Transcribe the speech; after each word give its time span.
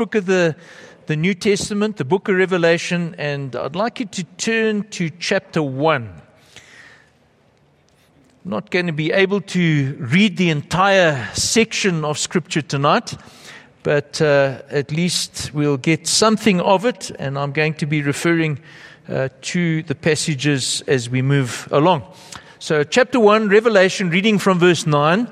book 0.00 0.14
of 0.14 0.24
the, 0.24 0.56
the 1.08 1.14
New 1.14 1.34
Testament, 1.34 1.98
the 1.98 2.06
book 2.06 2.30
of 2.30 2.34
Revelation, 2.34 3.14
and 3.18 3.54
I'd 3.54 3.76
like 3.76 4.00
you 4.00 4.06
to 4.06 4.24
turn 4.38 4.88
to 4.92 5.10
chapter 5.10 5.62
1. 5.62 6.22
I'm 8.42 8.50
not 8.50 8.70
going 8.70 8.86
to 8.86 8.94
be 8.94 9.12
able 9.12 9.42
to 9.42 9.96
read 10.00 10.38
the 10.38 10.48
entire 10.48 11.28
section 11.34 12.02
of 12.06 12.16
Scripture 12.16 12.62
tonight, 12.62 13.14
but 13.82 14.22
uh, 14.22 14.62
at 14.70 14.90
least 14.90 15.50
we'll 15.52 15.76
get 15.76 16.06
something 16.06 16.62
of 16.62 16.86
it, 16.86 17.10
and 17.18 17.38
I'm 17.38 17.52
going 17.52 17.74
to 17.74 17.84
be 17.84 18.00
referring 18.00 18.58
uh, 19.06 19.28
to 19.42 19.82
the 19.82 19.94
passages 19.94 20.82
as 20.86 21.10
we 21.10 21.20
move 21.20 21.68
along. 21.70 22.04
So, 22.58 22.84
chapter 22.84 23.20
1, 23.20 23.50
Revelation, 23.50 24.08
reading 24.08 24.38
from 24.38 24.58
verse 24.58 24.86
9. 24.86 25.28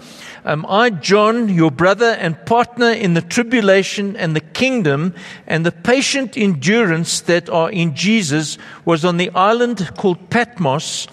Um, 0.48 0.64
I, 0.66 0.88
John, 0.88 1.50
your 1.50 1.70
brother 1.70 2.16
and 2.18 2.46
partner 2.46 2.90
in 2.90 3.12
the 3.12 3.20
tribulation 3.20 4.16
and 4.16 4.34
the 4.34 4.40
kingdom 4.40 5.14
and 5.46 5.66
the 5.66 5.70
patient 5.70 6.38
endurance 6.38 7.20
that 7.20 7.50
are 7.50 7.70
in 7.70 7.94
Jesus, 7.94 8.56
was 8.86 9.04
on 9.04 9.18
the 9.18 9.28
island 9.32 9.90
called 9.98 10.30
Patmos 10.30 11.06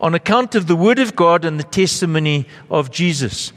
on 0.00 0.16
account 0.16 0.56
of 0.56 0.66
the 0.66 0.74
word 0.74 0.98
of 0.98 1.14
God 1.14 1.44
and 1.44 1.56
the 1.56 1.62
testimony 1.62 2.48
of 2.68 2.90
Jesus. 2.90 3.52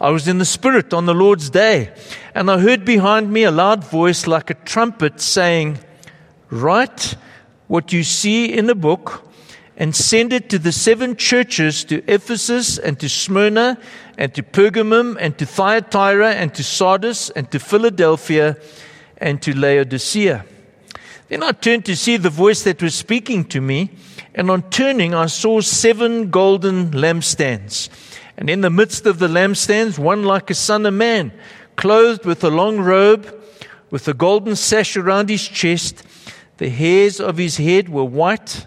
I 0.00 0.10
was 0.10 0.26
in 0.26 0.38
the 0.38 0.44
Spirit 0.44 0.92
on 0.92 1.06
the 1.06 1.14
Lord's 1.14 1.50
day, 1.50 1.94
and 2.34 2.50
I 2.50 2.58
heard 2.58 2.84
behind 2.84 3.32
me 3.32 3.44
a 3.44 3.52
loud 3.52 3.84
voice 3.84 4.26
like 4.26 4.50
a 4.50 4.54
trumpet 4.54 5.20
saying, 5.20 5.78
Write 6.50 7.14
what 7.68 7.92
you 7.92 8.02
see 8.02 8.52
in 8.52 8.66
the 8.66 8.74
book 8.74 9.24
and 9.76 9.94
send 9.94 10.32
it 10.32 10.48
to 10.50 10.58
the 10.58 10.72
seven 10.72 11.16
churches 11.16 11.84
to 11.84 12.02
Ephesus 12.06 12.78
and 12.78 12.98
to 13.00 13.08
Smyrna 13.08 13.78
and 14.16 14.32
to 14.34 14.42
Pergamum 14.42 15.16
and 15.18 15.36
to 15.38 15.46
Thyatira 15.46 16.32
and 16.34 16.54
to 16.54 16.62
Sardis 16.62 17.30
and 17.30 17.50
to 17.50 17.58
Philadelphia 17.58 18.56
and 19.18 19.42
to 19.42 19.56
Laodicea. 19.56 20.44
Then 21.28 21.42
I 21.42 21.52
turned 21.52 21.84
to 21.86 21.96
see 21.96 22.16
the 22.16 22.30
voice 22.30 22.62
that 22.62 22.82
was 22.82 22.94
speaking 22.94 23.44
to 23.46 23.60
me, 23.60 23.90
and 24.34 24.50
on 24.50 24.68
turning, 24.70 25.14
I 25.14 25.26
saw 25.26 25.60
seven 25.60 26.30
golden 26.30 26.90
lampstands. 26.90 27.88
And 28.36 28.50
in 28.50 28.60
the 28.60 28.70
midst 28.70 29.06
of 29.06 29.18
the 29.18 29.28
lampstands, 29.28 29.98
one 29.98 30.24
like 30.24 30.50
a 30.50 30.54
son 30.54 30.86
of 30.86 30.94
man, 30.94 31.32
clothed 31.76 32.24
with 32.24 32.44
a 32.44 32.50
long 32.50 32.78
robe, 32.78 33.34
with 33.90 34.06
a 34.06 34.14
golden 34.14 34.54
sash 34.54 34.96
around 34.96 35.28
his 35.28 35.48
chest. 35.48 36.04
The 36.58 36.68
hairs 36.68 37.20
of 37.20 37.36
his 37.36 37.56
head 37.56 37.88
were 37.88 38.04
white 38.04 38.66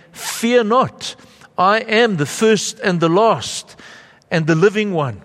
Fear 0.11 0.65
not. 0.65 1.15
I 1.57 1.79
am 1.79 2.17
the 2.17 2.25
first 2.25 2.79
and 2.79 2.99
the 2.99 3.09
last 3.09 3.75
and 4.29 4.47
the 4.47 4.55
living 4.55 4.93
one. 4.93 5.21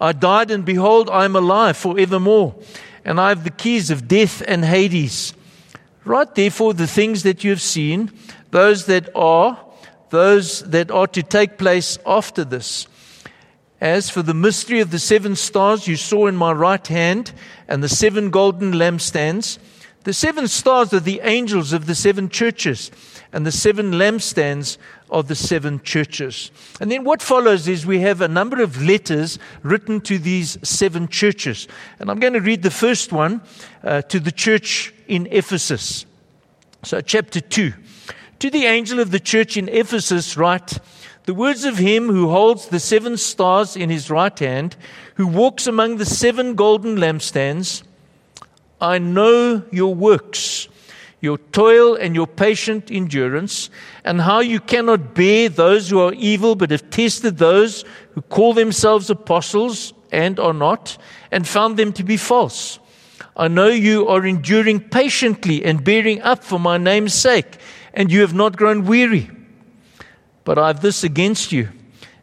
I 0.00 0.12
died, 0.12 0.50
and 0.50 0.64
behold, 0.64 1.10
I 1.10 1.24
am 1.24 1.36
alive 1.36 1.76
forevermore, 1.76 2.54
and 3.04 3.20
I 3.20 3.30
have 3.30 3.44
the 3.44 3.50
keys 3.50 3.90
of 3.90 4.08
death 4.08 4.42
and 4.46 4.64
Hades. 4.64 5.34
Write 6.04 6.34
therefore 6.34 6.74
the 6.74 6.86
things 6.86 7.22
that 7.24 7.44
you 7.44 7.50
have 7.50 7.60
seen, 7.60 8.10
those 8.50 8.86
that 8.86 9.08
are, 9.14 9.58
those 10.10 10.60
that 10.70 10.90
are 10.90 11.06
to 11.08 11.22
take 11.22 11.58
place 11.58 11.98
after 12.06 12.44
this. 12.44 12.86
As 13.80 14.10
for 14.10 14.22
the 14.22 14.34
mystery 14.34 14.80
of 14.80 14.90
the 14.90 14.98
seven 14.98 15.36
stars 15.36 15.86
you 15.86 15.96
saw 15.96 16.26
in 16.26 16.36
my 16.36 16.52
right 16.52 16.86
hand, 16.86 17.32
and 17.68 17.82
the 17.82 17.88
seven 17.88 18.30
golden 18.30 18.72
lampstands, 18.72 19.58
the 20.04 20.12
seven 20.12 20.48
stars 20.48 20.94
are 20.94 21.00
the 21.00 21.20
angels 21.22 21.72
of 21.72 21.86
the 21.86 21.94
seven 21.94 22.28
churches 22.28 22.90
and 23.32 23.46
the 23.46 23.52
seven 23.52 23.92
lampstands 23.92 24.78
of 25.10 25.28
the 25.28 25.34
seven 25.34 25.80
churches. 25.82 26.50
And 26.80 26.90
then 26.90 27.04
what 27.04 27.20
follows 27.20 27.68
is 27.68 27.84
we 27.84 28.00
have 28.00 28.20
a 28.20 28.28
number 28.28 28.62
of 28.62 28.82
letters 28.82 29.38
written 29.62 30.00
to 30.02 30.18
these 30.18 30.56
seven 30.62 31.08
churches. 31.08 31.68
And 31.98 32.10
I'm 32.10 32.18
going 32.18 32.32
to 32.32 32.40
read 32.40 32.62
the 32.62 32.70
first 32.70 33.12
one 33.12 33.42
uh, 33.84 34.02
to 34.02 34.20
the 34.20 34.32
church 34.32 34.94
in 35.06 35.26
Ephesus. 35.30 36.06
So, 36.82 37.00
chapter 37.00 37.40
2. 37.40 37.72
To 38.38 38.50
the 38.50 38.64
angel 38.64 39.00
of 39.00 39.10
the 39.10 39.20
church 39.20 39.58
in 39.58 39.68
Ephesus, 39.68 40.36
write 40.36 40.78
the 41.24 41.34
words 41.34 41.64
of 41.64 41.76
him 41.76 42.08
who 42.08 42.30
holds 42.30 42.68
the 42.68 42.80
seven 42.80 43.18
stars 43.18 43.76
in 43.76 43.90
his 43.90 44.08
right 44.08 44.36
hand, 44.38 44.76
who 45.16 45.26
walks 45.26 45.66
among 45.66 45.98
the 45.98 46.06
seven 46.06 46.54
golden 46.54 46.96
lampstands. 46.96 47.82
I 48.80 48.98
know 48.98 49.62
your 49.70 49.94
works 49.94 50.68
your 51.20 51.36
toil 51.36 51.94
and 51.96 52.14
your 52.14 52.26
patient 52.26 52.90
endurance, 52.90 53.68
and 54.04 54.22
how 54.22 54.40
you 54.40 54.58
cannot 54.58 55.14
bear 55.14 55.48
those 55.48 55.90
who 55.90 56.00
are 56.00 56.14
evil, 56.14 56.54
but 56.54 56.70
have 56.70 56.88
tested 56.90 57.36
those 57.36 57.84
who 58.14 58.22
call 58.22 58.54
themselves 58.54 59.10
apostles 59.10 59.92
and 60.10 60.40
are 60.40 60.54
not, 60.54 60.96
and 61.30 61.46
found 61.46 61.76
them 61.76 61.92
to 61.92 62.02
be 62.02 62.16
false. 62.16 62.78
I 63.36 63.48
know 63.48 63.68
you 63.68 64.08
are 64.08 64.26
enduring 64.26 64.80
patiently 64.80 65.64
and 65.64 65.84
bearing 65.84 66.20
up 66.22 66.42
for 66.42 66.58
my 66.58 66.78
name's 66.78 67.14
sake, 67.14 67.58
and 67.92 68.10
you 68.10 68.22
have 68.22 68.34
not 68.34 68.56
grown 68.56 68.86
weary. 68.86 69.30
But 70.44 70.58
I 70.58 70.68
have 70.68 70.80
this 70.80 71.04
against 71.04 71.52
you, 71.52 71.68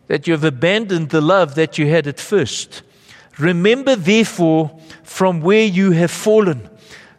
that 0.08 0.26
you 0.26 0.34
have 0.34 0.44
abandoned 0.44 1.10
the 1.10 1.22
love 1.22 1.54
that 1.56 1.78
you 1.78 1.88
had 1.88 2.08
at 2.08 2.20
first. 2.20 2.82
Remember, 3.40 3.96
therefore, 3.96 4.80
from 5.04 5.42
where 5.42 5.66
you 5.66 5.92
have 5.92 6.12
fallen. 6.12 6.70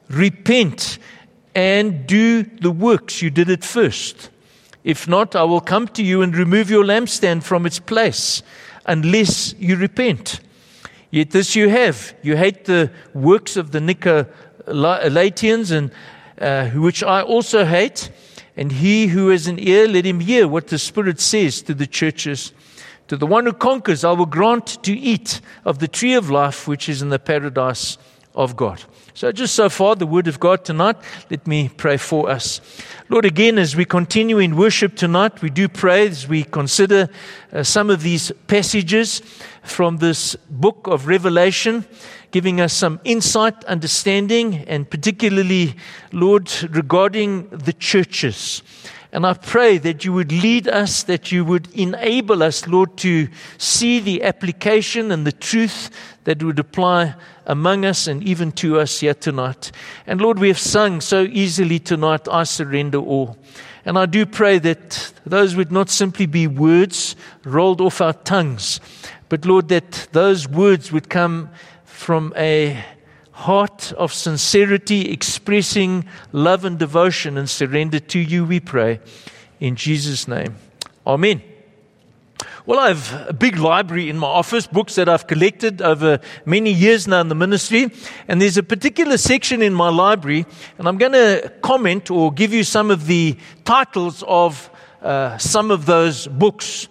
Repent 0.08 0.98
and 1.54 2.06
do 2.06 2.42
the 2.42 2.70
works 2.70 3.22
you 3.22 3.30
did 3.30 3.50
at 3.50 3.64
first. 3.64 4.30
If 4.84 5.08
not, 5.08 5.36
I 5.36 5.42
will 5.44 5.60
come 5.60 5.88
to 5.88 6.02
you 6.02 6.22
and 6.22 6.36
remove 6.36 6.70
your 6.70 6.84
lampstand 6.84 7.42
from 7.42 7.66
its 7.66 7.78
place, 7.78 8.42
unless 8.86 9.54
you 9.58 9.76
repent. 9.76 10.40
Yet 11.10 11.30
this 11.30 11.56
you 11.56 11.68
have. 11.68 12.14
You 12.22 12.36
hate 12.36 12.64
the 12.64 12.90
works 13.14 13.56
of 13.56 13.70
the 13.72 13.80
Nicolaitans, 13.80 15.72
and, 15.72 15.90
uh, 16.40 16.70
which 16.78 17.02
I 17.02 17.22
also 17.22 17.64
hate. 17.64 18.10
And 18.56 18.72
he 18.72 19.08
who 19.08 19.28
has 19.28 19.46
an 19.46 19.58
ear, 19.58 19.86
let 19.86 20.04
him 20.04 20.20
hear 20.20 20.48
what 20.48 20.68
the 20.68 20.78
Spirit 20.78 21.20
says 21.20 21.62
to 21.62 21.74
the 21.74 21.86
churches. 21.86 22.52
To 23.08 23.16
the 23.16 23.26
one 23.26 23.46
who 23.46 23.54
conquers, 23.54 24.04
I 24.04 24.12
will 24.12 24.26
grant 24.26 24.82
to 24.82 24.92
eat 24.92 25.40
of 25.64 25.78
the 25.78 25.88
tree 25.88 26.12
of 26.12 26.28
life, 26.28 26.68
which 26.68 26.90
is 26.90 27.00
in 27.00 27.08
the 27.08 27.18
paradise 27.18 27.96
of 28.34 28.54
God. 28.54 28.84
So, 29.14 29.32
just 29.32 29.54
so 29.54 29.70
far, 29.70 29.96
the 29.96 30.06
word 30.06 30.28
of 30.28 30.38
God 30.38 30.64
tonight, 30.64 30.96
let 31.30 31.46
me 31.46 31.70
pray 31.74 31.96
for 31.96 32.28
us. 32.28 32.60
Lord, 33.08 33.24
again, 33.24 33.58
as 33.58 33.74
we 33.74 33.86
continue 33.86 34.38
in 34.38 34.56
worship 34.56 34.94
tonight, 34.94 35.40
we 35.40 35.48
do 35.48 35.68
pray 35.68 36.06
as 36.06 36.28
we 36.28 36.44
consider 36.44 37.08
uh, 37.50 37.62
some 37.62 37.88
of 37.88 38.02
these 38.02 38.30
passages 38.46 39.22
from 39.62 39.96
this 39.96 40.36
book 40.50 40.86
of 40.86 41.06
Revelation, 41.06 41.86
giving 42.30 42.60
us 42.60 42.74
some 42.74 43.00
insight, 43.04 43.64
understanding, 43.64 44.56
and 44.68 44.88
particularly, 44.88 45.74
Lord, 46.12 46.52
regarding 46.70 47.48
the 47.48 47.72
churches. 47.72 48.62
And 49.10 49.24
I 49.26 49.32
pray 49.32 49.78
that 49.78 50.04
you 50.04 50.12
would 50.12 50.32
lead 50.32 50.68
us, 50.68 51.02
that 51.04 51.32
you 51.32 51.44
would 51.44 51.72
enable 51.74 52.42
us, 52.42 52.66
Lord, 52.66 52.96
to 52.98 53.28
see 53.56 54.00
the 54.00 54.22
application 54.22 55.10
and 55.10 55.26
the 55.26 55.32
truth 55.32 55.90
that 56.24 56.42
would 56.42 56.58
apply 56.58 57.14
among 57.46 57.86
us 57.86 58.06
and 58.06 58.22
even 58.22 58.52
to 58.52 58.78
us 58.78 59.00
here 59.00 59.14
tonight. 59.14 59.72
And 60.06 60.20
Lord, 60.20 60.38
we 60.38 60.48
have 60.48 60.58
sung 60.58 61.00
so 61.00 61.22
easily 61.22 61.78
tonight, 61.78 62.28
I 62.28 62.44
surrender 62.44 62.98
all. 62.98 63.38
And 63.86 63.98
I 63.98 64.04
do 64.04 64.26
pray 64.26 64.58
that 64.58 65.14
those 65.24 65.56
would 65.56 65.72
not 65.72 65.88
simply 65.88 66.26
be 66.26 66.46
words 66.46 67.16
rolled 67.44 67.80
off 67.80 68.02
our 68.02 68.12
tongues, 68.12 68.78
but 69.30 69.46
Lord, 69.46 69.68
that 69.68 70.08
those 70.12 70.46
words 70.46 70.92
would 70.92 71.08
come 71.08 71.48
from 71.84 72.34
a 72.36 72.84
heart 73.38 73.92
of 73.92 74.12
sincerity, 74.12 75.12
expressing 75.12 76.04
love 76.32 76.64
and 76.64 76.76
devotion 76.76 77.38
and 77.38 77.48
surrender 77.48 78.00
to 78.00 78.18
you, 78.18 78.44
we 78.44 78.58
pray. 78.58 78.98
In 79.60 79.76
Jesus' 79.76 80.26
name. 80.26 80.56
Amen. 81.06 81.40
Well, 82.66 82.80
I 82.80 82.88
have 82.88 83.28
a 83.28 83.32
big 83.32 83.56
library 83.56 84.10
in 84.10 84.18
my 84.18 84.26
office, 84.26 84.66
books 84.66 84.96
that 84.96 85.08
I've 85.08 85.28
collected 85.28 85.80
over 85.80 86.18
many 86.46 86.72
years 86.72 87.06
now 87.06 87.20
in 87.20 87.28
the 87.28 87.36
ministry. 87.36 87.92
And 88.26 88.42
there's 88.42 88.56
a 88.56 88.62
particular 88.64 89.16
section 89.16 89.62
in 89.62 89.72
my 89.72 89.88
library, 89.88 90.44
and 90.76 90.88
I'm 90.88 90.98
going 90.98 91.12
to 91.12 91.52
comment 91.62 92.10
or 92.10 92.32
give 92.32 92.52
you 92.52 92.64
some 92.64 92.90
of 92.90 93.06
the 93.06 93.36
titles 93.64 94.24
of 94.26 94.68
uh, 95.00 95.38
some 95.38 95.70
of 95.70 95.86
those 95.86 96.26
books. 96.26 96.88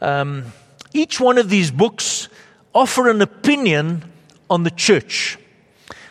Um, 0.00 0.46
each 0.92 1.20
one 1.20 1.38
of 1.38 1.48
these 1.48 1.70
books 1.70 2.28
offer 2.74 3.08
an 3.08 3.22
opinion 3.22 4.02
on 4.50 4.64
the 4.64 4.72
church. 4.72 5.38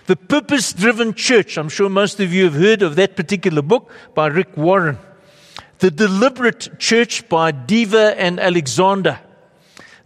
The 0.07 0.15
Purpose 0.15 0.71
Driven 0.71 1.13
Church. 1.13 1.57
I'm 1.57 1.67
sure 1.67 1.89
most 1.89 2.21
of 2.21 2.33
you 2.33 2.45
have 2.45 2.53
heard 2.53 2.81
of 2.81 2.95
that 2.95 3.17
particular 3.17 3.61
book 3.61 3.91
by 4.15 4.27
Rick 4.27 4.55
Warren. 4.55 4.97
The 5.79 5.91
Deliberate 5.91 6.79
Church 6.79 7.27
by 7.27 7.51
Dever 7.51 8.15
and 8.17 8.39
Alexander. 8.39 9.19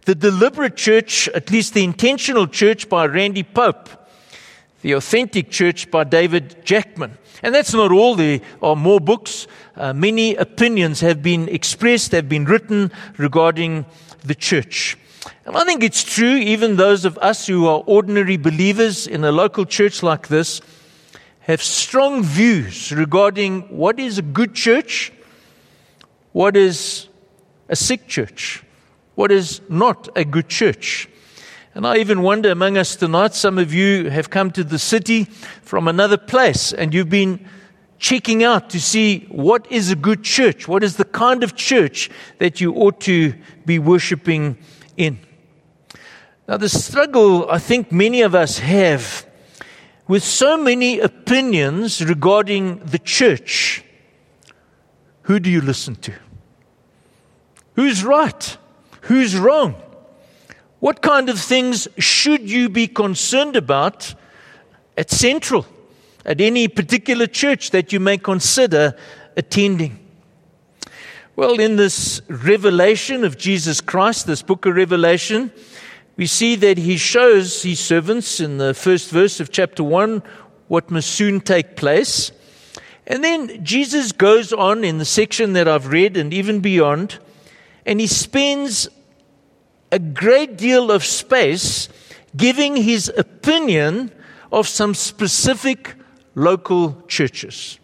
The 0.04 0.16
Deliberate 0.16 0.74
Church, 0.74 1.28
at 1.28 1.52
least 1.52 1.74
the 1.74 1.84
Intentional 1.84 2.48
Church 2.48 2.88
by 2.88 3.06
Randy 3.06 3.44
Pope. 3.44 3.90
The 4.80 4.96
Authentic 4.96 5.50
Church 5.52 5.88
by 5.88 6.02
David 6.02 6.64
Jackman. 6.64 7.16
And 7.40 7.54
that's 7.54 7.72
not 7.72 7.92
all. 7.92 8.16
There 8.16 8.40
are 8.60 8.74
more 8.74 8.98
books. 8.98 9.46
Uh, 9.76 9.92
many 9.92 10.34
opinions 10.34 10.98
have 10.98 11.22
been 11.22 11.48
expressed, 11.48 12.10
have 12.10 12.28
been 12.28 12.44
written 12.44 12.90
regarding 13.18 13.86
the 14.24 14.34
church. 14.34 14.98
And 15.44 15.56
I 15.56 15.64
think 15.64 15.82
it's 15.82 16.02
true, 16.02 16.36
even 16.36 16.76
those 16.76 17.04
of 17.04 17.18
us 17.18 17.46
who 17.46 17.66
are 17.66 17.82
ordinary 17.86 18.36
believers 18.36 19.06
in 19.06 19.24
a 19.24 19.32
local 19.32 19.64
church 19.64 20.02
like 20.02 20.28
this 20.28 20.60
have 21.40 21.62
strong 21.62 22.22
views 22.22 22.92
regarding 22.92 23.62
what 23.76 23.98
is 23.98 24.18
a 24.18 24.22
good 24.22 24.54
church, 24.54 25.12
what 26.32 26.56
is 26.56 27.08
a 27.68 27.76
sick 27.76 28.06
church, 28.06 28.62
what 29.14 29.32
is 29.32 29.60
not 29.68 30.08
a 30.16 30.24
good 30.24 30.48
church. 30.48 31.08
And 31.74 31.86
I 31.86 31.98
even 31.98 32.22
wonder 32.22 32.50
among 32.50 32.76
us 32.76 32.96
tonight, 32.96 33.34
some 33.34 33.58
of 33.58 33.72
you 33.72 34.10
have 34.10 34.30
come 34.30 34.50
to 34.52 34.62
the 34.62 34.78
city 34.78 35.24
from 35.24 35.88
another 35.88 36.18
place 36.18 36.72
and 36.72 36.92
you've 36.92 37.08
been 37.08 37.48
checking 37.98 38.44
out 38.44 38.68
to 38.70 38.80
see 38.80 39.20
what 39.30 39.70
is 39.70 39.90
a 39.90 39.96
good 39.96 40.22
church, 40.22 40.68
what 40.68 40.82
is 40.84 40.96
the 40.96 41.04
kind 41.04 41.42
of 41.42 41.56
church 41.56 42.10
that 42.38 42.60
you 42.60 42.74
ought 42.74 43.00
to 43.00 43.32
be 43.64 43.78
worshiping 43.78 44.58
in. 44.96 45.18
Now, 46.48 46.56
the 46.56 46.68
struggle 46.68 47.50
I 47.50 47.58
think 47.58 47.92
many 47.92 48.22
of 48.22 48.34
us 48.34 48.58
have 48.58 49.26
with 50.08 50.24
so 50.24 50.56
many 50.56 50.98
opinions 50.98 52.04
regarding 52.04 52.78
the 52.80 52.98
church, 52.98 53.84
who 55.22 55.38
do 55.38 55.48
you 55.48 55.60
listen 55.60 55.94
to? 55.96 56.12
Who's 57.74 58.04
right? 58.04 58.56
Who's 59.02 59.36
wrong? 59.36 59.74
What 60.80 61.00
kind 61.00 61.28
of 61.28 61.38
things 61.38 61.86
should 61.98 62.50
you 62.50 62.68
be 62.68 62.88
concerned 62.88 63.56
about 63.56 64.14
at 64.98 65.10
Central, 65.10 65.64
at 66.26 66.40
any 66.40 66.66
particular 66.68 67.26
church 67.26 67.70
that 67.70 67.92
you 67.92 68.00
may 68.00 68.18
consider 68.18 68.96
attending? 69.36 70.01
Well, 71.34 71.58
in 71.58 71.76
this 71.76 72.20
revelation 72.28 73.24
of 73.24 73.38
Jesus 73.38 73.80
Christ, 73.80 74.26
this 74.26 74.42
book 74.42 74.66
of 74.66 74.76
Revelation, 74.76 75.50
we 76.18 76.26
see 76.26 76.56
that 76.56 76.76
he 76.76 76.98
shows 76.98 77.62
his 77.62 77.80
servants 77.80 78.38
in 78.38 78.58
the 78.58 78.74
first 78.74 79.08
verse 79.08 79.40
of 79.40 79.50
chapter 79.50 79.82
1 79.82 80.22
what 80.68 80.90
must 80.90 81.08
soon 81.08 81.40
take 81.40 81.74
place. 81.74 82.32
And 83.06 83.24
then 83.24 83.64
Jesus 83.64 84.12
goes 84.12 84.52
on 84.52 84.84
in 84.84 84.98
the 84.98 85.06
section 85.06 85.54
that 85.54 85.66
I've 85.66 85.86
read 85.86 86.18
and 86.18 86.34
even 86.34 86.60
beyond, 86.60 87.18
and 87.86 87.98
he 87.98 88.06
spends 88.06 88.90
a 89.90 89.98
great 89.98 90.58
deal 90.58 90.90
of 90.90 91.02
space 91.02 91.88
giving 92.36 92.76
his 92.76 93.10
opinion 93.16 94.10
of 94.52 94.68
some 94.68 94.92
specific 94.92 95.94
local 96.34 97.02
churches. 97.08 97.78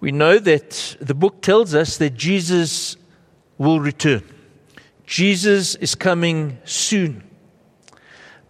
We 0.00 0.12
know 0.12 0.38
that 0.38 0.96
the 1.00 1.14
book 1.14 1.42
tells 1.42 1.74
us 1.74 1.98
that 1.98 2.16
Jesus 2.16 2.96
will 3.58 3.80
return. 3.80 4.22
Jesus 5.04 5.74
is 5.74 5.94
coming 5.94 6.58
soon. 6.64 7.22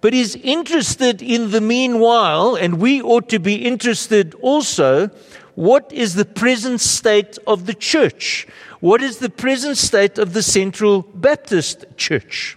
But 0.00 0.12
he's 0.12 0.36
interested 0.36 1.20
in 1.20 1.50
the 1.50 1.60
meanwhile, 1.60 2.54
and 2.54 2.78
we 2.78 3.02
ought 3.02 3.28
to 3.30 3.38
be 3.38 3.66
interested 3.66 4.34
also. 4.36 5.08
What 5.56 5.92
is 5.92 6.14
the 6.14 6.24
present 6.24 6.80
state 6.80 7.38
of 7.46 7.66
the 7.66 7.74
church? 7.74 8.46
What 8.78 9.02
is 9.02 9.18
the 9.18 9.28
present 9.28 9.76
state 9.76 10.18
of 10.18 10.32
the 10.32 10.42
Central 10.42 11.02
Baptist 11.02 11.84
Church? 11.96 12.56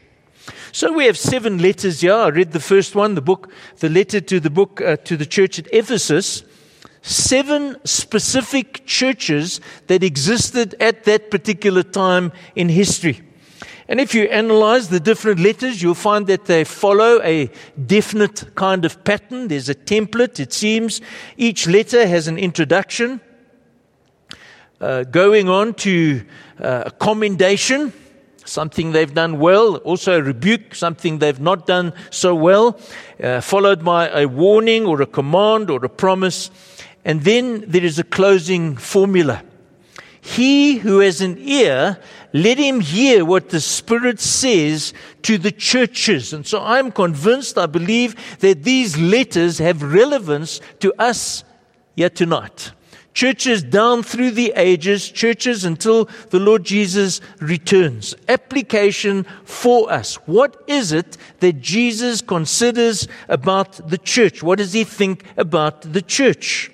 So 0.72 0.94
we 0.94 1.06
have 1.06 1.18
seven 1.18 1.58
letters 1.58 2.02
here. 2.02 2.14
I 2.14 2.30
read 2.30 2.52
the 2.52 2.60
first 2.60 2.96
one, 2.96 3.16
the 3.16 3.22
book, 3.22 3.52
the 3.80 3.90
letter 3.90 4.22
to 4.22 4.40
the 4.40 4.50
book 4.50 4.82
uh, 4.82 4.98
to 4.98 5.18
the 5.18 5.26
church 5.26 5.60
at 5.60 5.68
Ephesus. 5.74 6.44
Seven 7.06 7.76
specific 7.84 8.86
churches 8.86 9.60
that 9.88 10.04
existed 10.04 10.74
at 10.80 11.04
that 11.04 11.30
particular 11.30 11.84
time 11.84 12.32
in 12.56 12.70
history. 12.70 13.22
And 13.90 14.00
if 14.00 14.16
you 14.16 14.24
analyze 14.24 14.88
the 14.88 15.02
different 15.02 15.42
letters, 15.42 15.84
you'll 15.84 15.96
find 15.96 16.28
that 16.28 16.46
they 16.46 16.64
follow 16.64 17.22
a 17.22 17.52
definite 17.86 18.56
kind 18.56 18.86
of 18.86 19.04
pattern. 19.04 19.50
There's 19.50 19.68
a 19.68 19.76
template, 19.76 20.40
it 20.40 20.54
seems. 20.54 21.02
Each 21.36 21.68
letter 21.68 22.08
has 22.08 22.30
an 22.30 22.38
introduction, 22.38 23.20
uh, 24.80 25.04
going 25.04 25.50
on 25.50 25.74
to 25.74 26.24
uh, 26.60 26.84
a 26.86 26.92
commendation, 26.92 27.92
something 28.46 28.94
they've 28.94 29.14
done 29.14 29.40
well, 29.40 29.76
also 29.78 30.20
a 30.20 30.24
rebuke, 30.24 30.74
something 30.74 31.20
they've 31.20 31.40
not 31.40 31.68
done 31.68 31.94
so 32.10 32.34
well, 32.34 32.80
uh, 33.22 33.42
followed 33.42 33.84
by 33.84 34.08
a 34.08 34.26
warning 34.26 34.86
or 34.86 35.02
a 35.02 35.06
command 35.06 35.70
or 35.70 35.84
a 35.84 35.90
promise. 35.90 36.50
And 37.06 37.22
then 37.22 37.66
there 37.68 37.84
is 37.84 38.00
a 38.00 38.04
closing 38.04 38.78
formula. 38.78 39.44
He 40.22 40.78
who 40.78 41.00
has 41.00 41.20
an 41.20 41.38
ear, 41.40 42.00
let 42.32 42.58
him 42.58 42.80
hear 42.80 43.26
what 43.26 43.50
the 43.50 43.60
Spirit 43.60 44.22
says 44.22 44.94
to 45.24 45.38
the 45.38 45.52
churches. 45.52 46.32
And 46.32 46.48
so 46.48 46.62
I'm 46.62 46.92
convinced, 46.92 47.58
I 47.58 47.66
believe 47.66 48.16
that 48.40 48.64
these 48.64 48.98
letters 48.98 49.58
have 49.58 49.84
relevance 49.84 50.62
to 50.80 50.94
us 50.98 51.44
yet 51.96 52.16
tonight. 52.16 52.72
Churches 53.14 53.62
down 53.62 54.02
through 54.02 54.32
the 54.32 54.54
ages, 54.56 55.10
churches 55.10 55.66
until 55.66 56.06
the 56.30 56.40
Lord 56.40 56.64
Jesus 56.64 57.22
returns. 57.40 58.16
Application 58.28 59.26
for 59.44 59.92
us. 59.92 60.16
What 60.26 60.64
is 60.68 60.94
it 60.94 61.18
that 61.40 61.62
Jesus 61.62 62.22
considers 62.22 63.08
about 63.28 63.90
the 63.90 64.00
church? 64.00 64.42
What 64.42 64.58
does 64.58 64.74
he 64.74 64.84
think 64.84 65.26
about 65.38 65.82
the 65.82 66.02
church? 66.02 66.72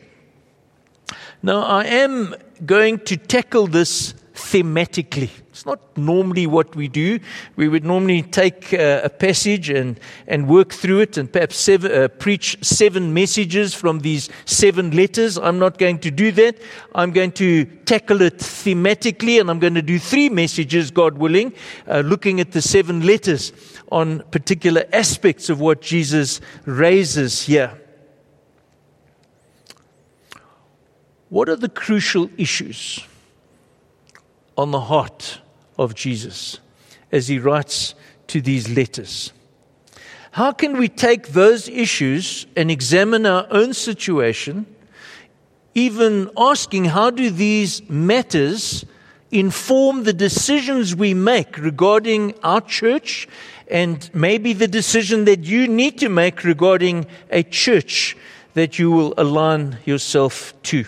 Now, 1.42 1.62
I 1.62 1.86
am 1.86 2.36
going 2.66 3.00
to 3.06 3.16
tackle 3.16 3.68
this 3.68 4.14
thematically. 4.34 5.30
It's 5.52 5.66
not 5.66 5.80
normally 5.98 6.48
what 6.48 6.76
we 6.76 6.90
do. 6.90 7.20
We 7.56 7.70
would 7.70 7.86
normally 7.86 8.24
take 8.24 8.74
uh, 8.74 9.02
a 9.06 9.10
passage 9.10 9.70
and, 9.70 9.98
and 10.28 10.50
work 10.50 10.74
through 10.74 11.00
it 11.02 11.18
and 11.18 11.32
perhaps 11.32 11.56
seven, 11.56 11.92
uh, 11.92 12.08
preach 12.10 12.58
seven 12.62 13.14
messages 13.14 13.74
from 13.74 14.00
these 14.00 14.30
seven 14.44 14.92
letters. 14.92 15.38
I'm 15.38 15.60
not 15.60 15.78
going 15.78 16.00
to 16.00 16.12
do 16.12 16.34
that. 16.34 16.58
I'm 16.94 17.12
going 17.12 17.32
to 17.34 17.66
tackle 17.86 18.22
it 18.22 18.40
thematically 18.40 19.40
and 19.40 19.50
I'm 19.50 19.60
going 19.60 19.76
to 19.76 19.82
do 19.82 19.98
three 19.98 20.28
messages, 20.28 20.92
God 20.92 21.18
willing, 21.18 21.54
uh, 21.88 22.00
looking 22.02 22.42
at 22.42 22.52
the 22.52 22.62
seven 22.62 23.06
letters 23.06 23.54
on 23.92 24.24
particular 24.32 24.86
aspects 24.92 25.50
of 25.50 25.62
what 25.62 25.82
Jesus 25.82 26.42
raises 26.66 27.44
here. 27.44 27.79
What 31.30 31.48
are 31.48 31.56
the 31.56 31.70
crucial 31.70 32.30
issues 32.38 33.00
on 34.58 34.72
the 34.72 34.82
heart 34.82 35.40
of 35.78 35.94
Jesus 35.94 36.60
as 37.12 37.28
he 37.28 37.38
writes 37.38 37.94
to 38.28 38.42
these 38.42 38.68
letters? 38.76 39.32
How 40.32 40.52
can 40.52 40.78
we 40.78 40.90
take 40.90 41.30
those 41.30 41.70
issues 41.70 42.48
and 42.56 42.70
examine 42.70 43.26
our 43.26 43.48
own 43.52 43.74
situation, 43.74 44.66
even 45.76 46.30
asking 46.38 46.86
how 46.86 47.12
do 47.12 47.30
these 47.30 47.88
matters 47.90 48.86
inform 49.32 50.04
the 50.04 50.14
decisions 50.14 50.96
we 50.96 51.14
make 51.14 51.58
regarding 51.58 52.34
our 52.44 52.62
church 52.62 53.28
and 53.70 54.10
maybe 54.16 54.54
the 54.54 54.68
decision 54.68 55.26
that 55.26 55.44
you 55.44 55.68
need 55.68 56.00
to 56.00 56.10
make 56.10 56.44
regarding 56.44 57.06
a 57.30 57.44
church 57.44 58.18
that 58.56 58.80
you 58.80 58.90
will 58.90 59.14
align 59.18 59.78
yourself 59.86 60.54
to? 60.64 60.86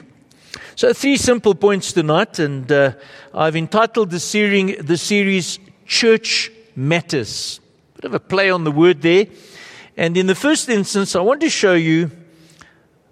So, 0.75 0.93
three 0.93 1.17
simple 1.17 1.53
points 1.53 1.91
tonight, 1.91 2.39
and 2.39 2.71
uh, 2.71 2.93
I've 3.33 3.57
entitled 3.57 4.09
the 4.09 4.21
series, 4.21 4.77
the 4.77 4.97
series 4.97 5.59
Church 5.85 6.49
Matters. 6.77 7.59
Bit 7.95 8.05
of 8.05 8.13
a 8.13 8.19
play 8.21 8.49
on 8.49 8.63
the 8.63 8.71
word 8.71 9.01
there. 9.01 9.25
And 9.97 10.15
in 10.15 10.27
the 10.27 10.35
first 10.35 10.69
instance, 10.69 11.13
I 11.13 11.19
want 11.21 11.41
to 11.41 11.49
show 11.49 11.73
you 11.73 12.09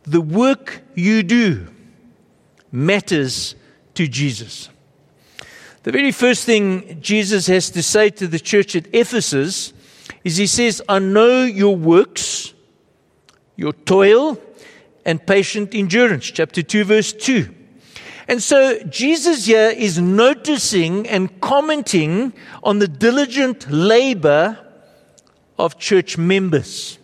the 0.03 0.21
work 0.21 0.81
you 0.95 1.21
do 1.21 1.67
matters 2.71 3.55
to 3.95 4.07
Jesus. 4.07 4.69
The 5.83 5.91
very 5.91 6.13
first 6.13 6.45
thing 6.45 7.01
Jesus 7.01 7.47
has 7.47 7.69
to 7.71 7.83
say 7.83 8.09
to 8.11 8.27
the 8.27 8.39
church 8.39 8.75
at 8.77 8.87
Ephesus 8.93 9.73
is 10.23 10.37
He 10.37 10.47
says, 10.47 10.81
I 10.87 10.99
know 10.99 11.43
your 11.43 11.75
works, 11.75 12.53
your 13.57 13.73
toil, 13.73 14.39
and 15.09 15.25
patient 15.25 15.73
endurance. 15.73 16.25
Chapter 16.25 16.61
2, 16.61 16.83
verse 16.83 17.13
2. 17.13 17.49
And 18.27 18.43
so 18.43 18.79
Jesus 18.83 19.47
here 19.47 19.73
is 19.75 19.97
noticing 19.97 21.07
and 21.07 21.41
commenting 21.41 22.31
on 22.61 22.77
the 22.77 22.87
diligent 22.87 23.67
labor 23.71 24.59
of 25.57 25.79
church 25.79 26.15
members. 26.19 26.99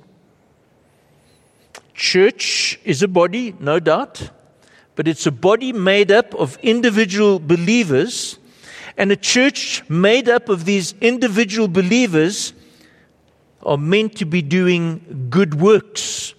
Church 1.96 2.80
is 2.84 3.02
a 3.02 3.08
body, 3.08 3.56
no 3.60 3.80
doubt, 3.80 4.30
but 4.96 5.08
it's 5.08 5.26
a 5.26 5.32
body 5.32 5.74
made 5.74 6.12
up 6.12 6.36
of 6.36 6.60
individual 6.62 7.40
believers. 7.40 8.38
And 8.98 9.12
a 9.12 9.16
church 9.16 9.82
made 9.90 10.30
up 10.30 10.48
of 10.48 10.66
these 10.66 10.94
individual 11.02 11.68
believers 11.68 12.54
are 13.64 13.80
meant 13.80 14.16
to 14.18 14.26
be 14.26 14.44
doing 14.44 15.28
good 15.32 15.60
works. 15.60 16.35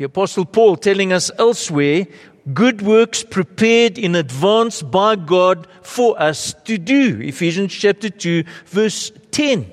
The 0.00 0.06
Apostle 0.06 0.46
Paul 0.46 0.76
telling 0.76 1.12
us 1.12 1.30
elsewhere 1.38 2.06
good 2.54 2.80
works 2.80 3.22
prepared 3.22 3.98
in 3.98 4.14
advance 4.14 4.80
by 4.80 5.14
God 5.14 5.68
for 5.82 6.18
us 6.18 6.54
to 6.64 6.78
do. 6.78 7.20
Ephesians 7.20 7.74
chapter 7.74 8.08
2, 8.08 8.44
verse 8.64 9.12
10. 9.30 9.70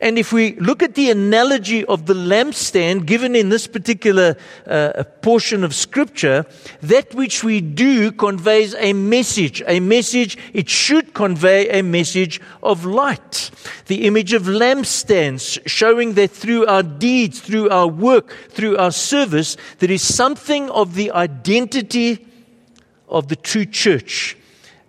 And 0.00 0.18
if 0.18 0.32
we 0.32 0.54
look 0.56 0.82
at 0.82 0.94
the 0.94 1.10
analogy 1.10 1.84
of 1.84 2.06
the 2.06 2.14
lampstand 2.14 3.04
given 3.04 3.36
in 3.36 3.50
this 3.50 3.66
particular 3.66 4.36
uh, 4.66 5.04
portion 5.20 5.62
of 5.62 5.74
scripture, 5.74 6.46
that 6.80 7.14
which 7.14 7.44
we 7.44 7.60
do 7.60 8.10
conveys 8.10 8.74
a 8.76 8.94
message. 8.94 9.62
A 9.66 9.78
message, 9.78 10.38
it 10.54 10.70
should 10.70 11.12
convey 11.12 11.68
a 11.68 11.82
message 11.82 12.40
of 12.62 12.86
light. 12.86 13.50
The 13.86 14.06
image 14.06 14.32
of 14.32 14.44
lampstands 14.44 15.58
showing 15.66 16.14
that 16.14 16.30
through 16.30 16.64
our 16.66 16.82
deeds, 16.82 17.40
through 17.40 17.68
our 17.68 17.86
work, 17.86 18.34
through 18.48 18.78
our 18.78 18.92
service, 18.92 19.58
there 19.80 19.90
is 19.90 20.02
something 20.02 20.70
of 20.70 20.94
the 20.94 21.10
identity 21.10 22.26
of 23.06 23.28
the 23.28 23.36
true 23.36 23.66
church 23.66 24.36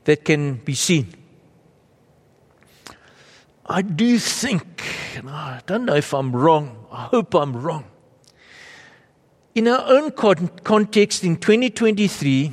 that 0.06 0.24
can 0.24 0.56
be 0.56 0.74
seen. 0.74 1.21
I 3.72 3.82
do 3.82 4.20
think, 4.20 4.84
and 5.16 5.30
I 5.30 5.62
don't 5.66 5.86
know 5.86 5.96
if 5.96 6.14
I'm 6.14 6.36
wrong, 6.36 6.86
I 6.92 7.04
hope 7.04 7.34
I'm 7.34 7.56
wrong. 7.56 7.86
In 9.56 9.70
our 9.70 9.82
own 9.88 10.12
con- 10.12 10.50
context 10.66 11.24
in 11.24 11.38
2023, 11.38 12.52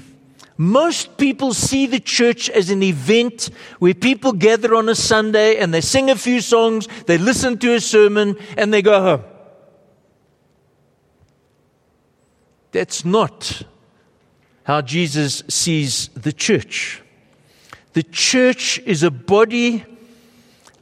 most 0.58 1.16
people 1.16 1.54
see 1.54 1.87
the 1.87 1.98
church 1.98 2.48
as 2.48 2.70
an 2.70 2.84
event 2.84 3.50
where 3.80 3.94
people 3.94 4.32
gather 4.32 4.76
on 4.76 4.88
a 4.88 4.94
Sunday 4.94 5.56
and 5.56 5.75
they 5.75 5.80
sing 5.80 6.08
a 6.08 6.14
few 6.14 6.40
songs, 6.40 6.87
they 7.06 7.18
listen 7.18 7.58
to 7.58 7.75
a 7.75 7.80
sermon, 7.80 8.37
and 8.56 8.72
they 8.72 8.80
go 8.80 9.02
home. 9.02 9.25
That's 12.70 13.04
not 13.04 13.62
how 14.62 14.82
Jesus 14.82 15.42
sees 15.48 16.10
the 16.14 16.32
church. 16.32 17.02
The 17.94 18.04
church 18.04 18.78
is 18.87 19.02
a 19.02 19.10
body 19.10 19.84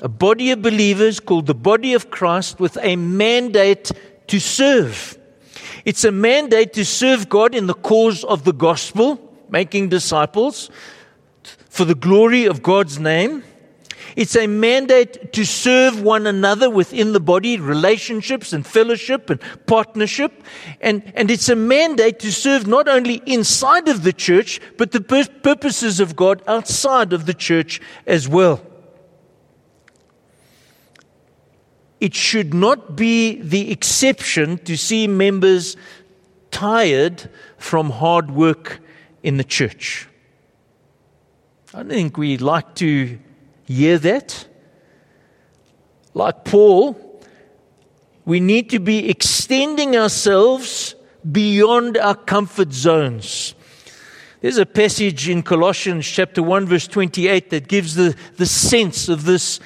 a 0.00 0.08
body 0.08 0.50
of 0.50 0.62
believers 0.62 1.20
called 1.20 1.46
the 1.46 1.54
body 1.54 1.94
of 1.94 2.10
Christ 2.10 2.60
with 2.60 2.76
a 2.82 2.96
mandate 2.96 3.92
to 4.28 4.38
serve. 4.38 5.18
It's 5.84 6.04
a 6.04 6.12
mandate 6.12 6.72
to 6.74 6.84
serve 6.84 7.28
God 7.28 7.54
in 7.54 7.66
the 7.66 7.74
cause 7.74 8.24
of 8.24 8.44
the 8.44 8.52
gospel, 8.52 9.20
making 9.48 9.88
disciples 9.88 10.70
for 11.68 11.84
the 11.84 11.94
glory 11.94 12.44
of 12.44 12.62
God's 12.62 12.98
name. 12.98 13.44
It's 14.16 14.34
a 14.34 14.46
mandate 14.46 15.32
to 15.34 15.44
serve 15.44 16.00
one 16.00 16.26
another 16.26 16.70
within 16.70 17.12
the 17.12 17.20
body, 17.20 17.58
relationships 17.58 18.52
and 18.52 18.66
fellowship 18.66 19.28
and 19.28 19.40
partnership. 19.66 20.42
And, 20.80 21.02
and 21.14 21.30
it's 21.30 21.50
a 21.50 21.56
mandate 21.56 22.18
to 22.20 22.32
serve 22.32 22.66
not 22.66 22.88
only 22.88 23.22
inside 23.26 23.88
of 23.88 24.04
the 24.04 24.14
church, 24.14 24.58
but 24.78 24.92
the 24.92 25.02
purposes 25.42 26.00
of 26.00 26.16
God 26.16 26.42
outside 26.46 27.12
of 27.12 27.26
the 27.26 27.34
church 27.34 27.80
as 28.06 28.26
well. 28.26 28.62
It 32.00 32.14
should 32.14 32.52
not 32.52 32.96
be 32.96 33.40
the 33.40 33.70
exception 33.70 34.58
to 34.58 34.76
see 34.76 35.06
members 35.06 35.76
tired 36.50 37.28
from 37.58 37.90
hard 37.90 38.30
work 38.30 38.80
in 39.22 39.36
the 39.36 39.44
church. 39.44 40.08
I 41.74 41.78
don't 41.78 41.90
think 41.90 42.16
we 42.16 42.38
like 42.38 42.74
to 42.76 43.18
hear 43.64 43.98
that. 43.98 44.46
Like 46.14 46.44
Paul, 46.44 46.96
we 48.24 48.40
need 48.40 48.70
to 48.70 48.78
be 48.78 49.10
extending 49.10 49.96
ourselves 49.96 50.94
beyond 51.30 51.98
our 51.98 52.14
comfort 52.14 52.72
zones. 52.72 53.55
There's 54.42 54.58
a 54.58 54.66
passage 54.66 55.30
in 55.30 55.42
Colossians 55.42 56.06
chapter 56.06 56.42
1 56.42 56.66
verse 56.66 56.86
28 56.86 57.48
that 57.50 57.68
gives 57.68 57.94
the, 57.94 58.14
the 58.36 58.44
sense 58.44 59.08
of 59.08 59.24
this 59.24 59.60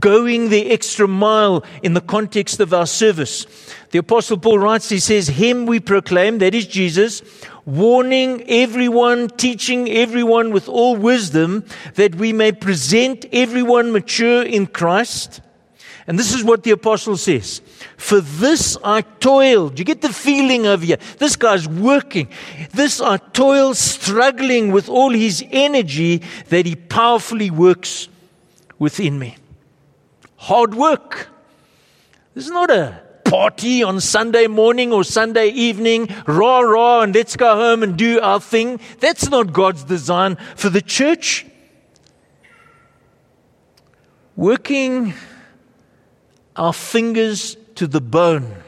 going 0.00 0.48
the 0.48 0.70
extra 0.72 1.06
mile 1.06 1.64
in 1.84 1.94
the 1.94 2.00
context 2.00 2.58
of 2.58 2.74
our 2.74 2.88
service. 2.88 3.46
The 3.90 3.98
apostle 3.98 4.36
Paul 4.38 4.58
writes, 4.58 4.88
he 4.88 4.98
says, 4.98 5.28
him 5.28 5.64
we 5.64 5.78
proclaim, 5.78 6.38
that 6.38 6.56
is 6.56 6.66
Jesus, 6.66 7.22
warning 7.64 8.42
everyone, 8.48 9.28
teaching 9.28 9.88
everyone 9.88 10.50
with 10.50 10.68
all 10.68 10.96
wisdom 10.96 11.64
that 11.94 12.16
we 12.16 12.32
may 12.32 12.50
present 12.50 13.26
everyone 13.32 13.92
mature 13.92 14.42
in 14.42 14.66
Christ. 14.66 15.40
And 16.06 16.18
this 16.18 16.32
is 16.32 16.44
what 16.44 16.62
the 16.62 16.70
apostle 16.70 17.16
says. 17.16 17.60
For 17.96 18.20
this 18.20 18.76
I 18.84 19.00
toiled. 19.00 19.78
You 19.78 19.84
get 19.84 20.02
the 20.02 20.12
feeling 20.12 20.66
of 20.66 20.84
you? 20.84 20.96
This 21.18 21.34
guy's 21.34 21.66
working. 21.66 22.28
This 22.72 23.00
I 23.00 23.16
toil, 23.16 23.74
struggling 23.74 24.70
with 24.70 24.88
all 24.88 25.10
his 25.10 25.44
energy 25.50 26.22
that 26.48 26.64
he 26.64 26.76
powerfully 26.76 27.50
works 27.50 28.08
within 28.78 29.18
me. 29.18 29.36
Hard 30.36 30.74
work. 30.74 31.28
This 32.34 32.44
is 32.44 32.52
not 32.52 32.70
a 32.70 33.02
party 33.24 33.82
on 33.82 34.00
Sunday 34.00 34.46
morning 34.46 34.92
or 34.92 35.02
Sunday 35.02 35.48
evening, 35.48 36.08
rah 36.26 36.60
rah, 36.60 37.00
and 37.00 37.12
let's 37.12 37.34
go 37.34 37.56
home 37.56 37.82
and 37.82 37.96
do 37.96 38.20
our 38.20 38.38
thing. 38.38 38.78
That's 39.00 39.28
not 39.28 39.52
God's 39.52 39.82
design 39.82 40.36
for 40.54 40.68
the 40.68 40.82
church. 40.82 41.46
Working 44.36 45.14
our 46.56 46.72
fingers 46.72 47.56
to 47.76 47.86
the 47.86 48.00
bone 48.00 48.62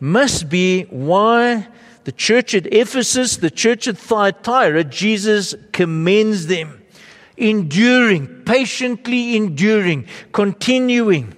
must 0.00 0.48
be 0.48 0.82
why 0.84 1.66
the 2.04 2.12
church 2.12 2.54
at 2.54 2.66
Ephesus, 2.72 3.36
the 3.36 3.50
church 3.50 3.88
at 3.88 3.98
Thyatira, 3.98 4.84
Jesus 4.84 5.54
commends 5.72 6.46
them. 6.46 6.82
Enduring, 7.36 8.44
patiently 8.44 9.36
enduring, 9.36 10.06
continuing. 10.32 11.34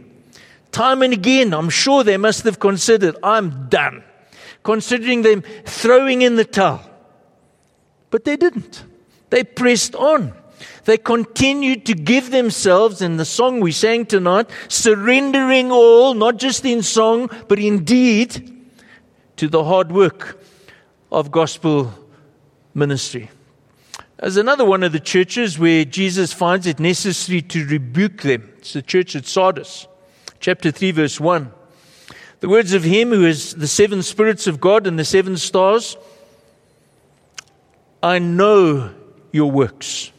Time 0.73 1.03
and 1.03 1.13
again, 1.13 1.53
I'm 1.53 1.69
sure 1.69 2.05
they 2.05 2.17
must 2.17 2.45
have 2.45 2.59
considered, 2.59 3.17
I'm 3.23 3.69
done. 3.69 4.05
Considering 4.63 5.23
them 5.23 5.43
throwing 5.65 6.23
in 6.23 6.37
the 6.37 6.45
towel. 6.45 6.89
But 8.11 8.25
they 8.25 8.37
didn't. 8.37 8.85
They 9.31 9.45
pressed 9.45 9.95
on. 9.95 10.33
They 10.85 10.99
continued 10.99 11.87
to 11.87 11.95
give 11.95 12.31
themselves, 12.31 13.03
in 13.03 13.17
the 13.17 13.25
song 13.25 13.61
we 13.61 13.73
sang 13.73 14.07
tonight, 14.07 14.51
surrendering 14.69 15.71
all, 15.71 16.15
not 16.15 16.39
just 16.39 16.65
in 16.65 16.83
song, 16.83 17.31
but 17.49 17.59
in 17.59 17.85
deed, 17.85 18.57
to 19.37 19.49
the 19.49 19.65
hard 19.65 19.91
work 19.93 20.43
of 21.11 21.31
gospel 21.31 21.95
ministry. 22.75 23.31
There's 24.19 24.37
another 24.37 24.67
one 24.67 24.83
of 24.83 24.93
the 24.93 25.01
churches 25.01 25.59
where 25.59 25.85
Jesus 25.85 26.33
finds 26.33 26.67
it 26.67 26.79
necessary 26.79 27.41
to 27.43 27.65
rebuke 27.67 28.23
them. 28.23 28.53
It's 28.59 28.75
the 28.75 28.83
church 28.83 29.17
at 29.17 29.25
Sardis, 29.27 29.87
chapter 30.41 30.71
3, 30.71 30.91
verse 30.91 31.19
1. 31.19 31.51
The 32.41 32.49
words 32.49 32.73
of 32.75 32.85
him 32.85 33.11
who 33.11 33.25
is 33.25 33.55
the 33.55 33.69
seven 33.69 34.03
spirits 34.03 34.47
of 34.47 34.61
God 34.61 34.87
and 34.87 34.99
the 34.99 35.05
seven 35.05 35.37
stars 35.37 35.97
I 38.03 38.19
know 38.19 38.95
your 39.31 39.51
works 39.51 40.11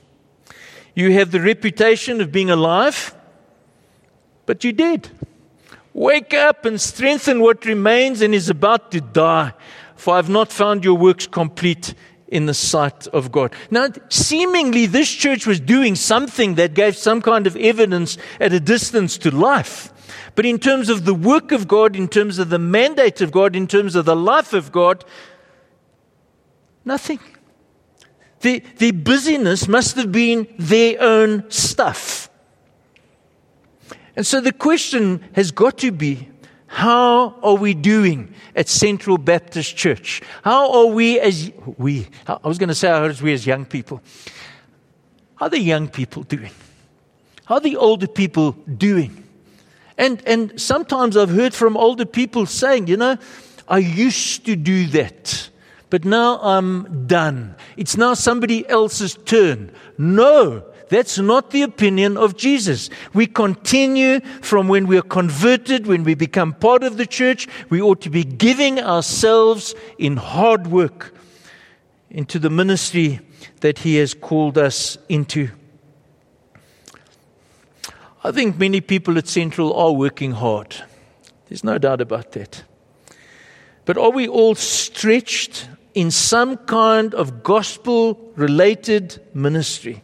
you 0.96 1.12
have 1.14 1.32
the 1.32 1.42
reputation 1.42 2.22
of 2.22 2.32
being 2.32 2.50
alive, 2.50 3.16
but 4.46 4.64
you're 4.64 4.74
dead. 4.74 5.10
Wake 5.94 6.34
up 6.34 6.66
and 6.66 6.80
strengthen 6.80 7.42
what 7.42 7.66
remains 7.66 8.22
and 8.22 8.34
is 8.34 8.50
about 8.50 8.92
to 8.92 9.02
die, 9.02 9.54
for 9.96 10.16
I've 10.16 10.30
not 10.30 10.52
found 10.52 10.84
your 10.84 10.98
works 10.98 11.28
complete 11.28 11.94
in 12.28 12.46
the 12.46 12.54
sight 12.54 13.08
of 13.08 13.32
God. 13.32 13.54
Now, 13.70 13.90
seemingly, 14.10 14.86
this 14.86 15.12
church 15.12 15.46
was 15.46 15.60
doing 15.60 15.96
something 15.96 16.56
that 16.56 16.74
gave 16.74 16.96
some 16.96 17.22
kind 17.22 17.46
of 17.46 17.58
evidence 17.58 18.18
at 18.40 18.54
a 18.54 18.60
distance 18.60 19.18
to 19.20 19.32
life. 19.32 19.92
But 20.34 20.46
in 20.46 20.58
terms 20.58 20.88
of 20.88 21.04
the 21.04 21.14
work 21.14 21.52
of 21.52 21.68
God, 21.68 21.96
in 21.96 22.08
terms 22.08 22.40
of 22.40 22.50
the 22.50 22.60
mandate 22.60 23.20
of 23.20 23.32
God, 23.32 23.54
in 23.54 23.68
terms 23.68 23.96
of 23.96 24.06
the 24.06 24.16
life 24.16 24.54
of 24.54 24.72
God, 24.72 25.04
nothing. 26.86 27.20
The, 28.42 28.64
the 28.78 28.92
busyness 28.92 29.68
must 29.68 29.96
have 29.96 30.12
been 30.12 30.48
their 30.58 31.02
own 31.02 31.50
stuff. 31.50 32.30
And 34.16 34.26
so 34.26 34.42
the 34.42 34.52
question 34.52 35.24
has 35.34 35.52
got 35.52 35.78
to 35.80 35.92
be 35.92 36.28
how 36.68 37.36
are 37.44 37.56
we 37.56 37.74
doing 37.74 38.34
at 38.56 38.70
Central 38.70 39.18
Baptist 39.18 39.76
Church? 39.76 40.22
How 40.44 40.72
are 40.72 40.86
we 40.88 41.20
as 41.20 41.52
we? 41.78 42.08
I 42.26 42.48
was 42.48 42.58
going 42.58 42.70
to 42.70 42.76
say 42.76 42.88
how 42.88 43.04
are 43.04 43.14
we 43.22 43.34
as 43.34 43.46
young 43.46 43.66
people. 43.66 44.02
How 45.36 45.48
are 45.48 45.50
the 45.50 45.60
young 45.60 45.90
people 45.90 46.24
doing? 46.24 46.52
How 47.46 47.56
are 47.56 47.62
the 47.62 47.76
older 47.76 48.08
people 48.08 48.54
doing? 48.78 49.28
And 49.98 50.24
and 50.26 50.60
sometimes 50.60 51.18
I've 51.18 51.30
heard 51.30 51.54
from 51.54 51.76
older 51.76 52.06
people 52.06 52.46
saying, 52.46 52.88
you 52.88 52.96
know, 52.98 53.18
I 53.68 53.80
used 53.80 54.46
to 54.46 54.56
do 54.56 54.88
that, 54.88 55.50
but 55.92 56.06
now 56.06 56.40
I'm 56.42 57.06
done. 57.06 57.54
It's 57.76 57.98
now 57.98 58.14
somebody 58.14 58.68
else's 58.70 59.16
turn. 59.26 59.74
No, 59.98 60.64
that's 60.88 61.20
not 61.20 61.52
the 61.52 61.64
opinion 61.64 62.18
of 62.18 62.38
Jesus. 62.38 62.90
We 63.14 63.28
continue 63.28 64.22
from 64.42 64.70
when 64.70 64.88
we 64.88 64.98
are 64.98 65.04
converted, 65.04 65.88
when 65.88 66.06
we 66.06 66.16
become 66.16 66.54
part 66.54 66.84
of 66.84 66.96
the 66.96 67.06
church. 67.06 67.48
We 67.70 67.82
ought 67.82 68.00
to 68.02 68.10
be 68.10 68.24
giving 68.24 68.80
ourselves 68.80 69.76
in 69.98 70.16
hard 70.16 70.68
work 70.68 71.14
into 72.10 72.40
the 72.40 72.50
ministry 72.50 73.20
that 73.60 73.80
He 73.80 73.98
has 73.98 74.14
called 74.14 74.58
us 74.58 74.98
into. 75.10 75.50
I 78.24 78.32
think 78.32 78.58
many 78.58 78.80
people 78.80 79.18
at 79.18 79.28
Central 79.28 79.74
are 79.74 79.92
working 79.92 80.32
hard. 80.32 80.74
There's 81.50 81.66
no 81.66 81.78
doubt 81.78 82.00
about 82.00 82.32
that. 82.32 82.64
But 83.84 83.98
are 83.98 84.12
we 84.12 84.30
all 84.30 84.56
stretched 84.56 85.68
in 85.94 86.12
some 86.12 86.58
kind 86.58 87.14
of 87.14 87.44
gospel 87.44 88.32
related 88.36 89.22
ministry? 89.34 90.02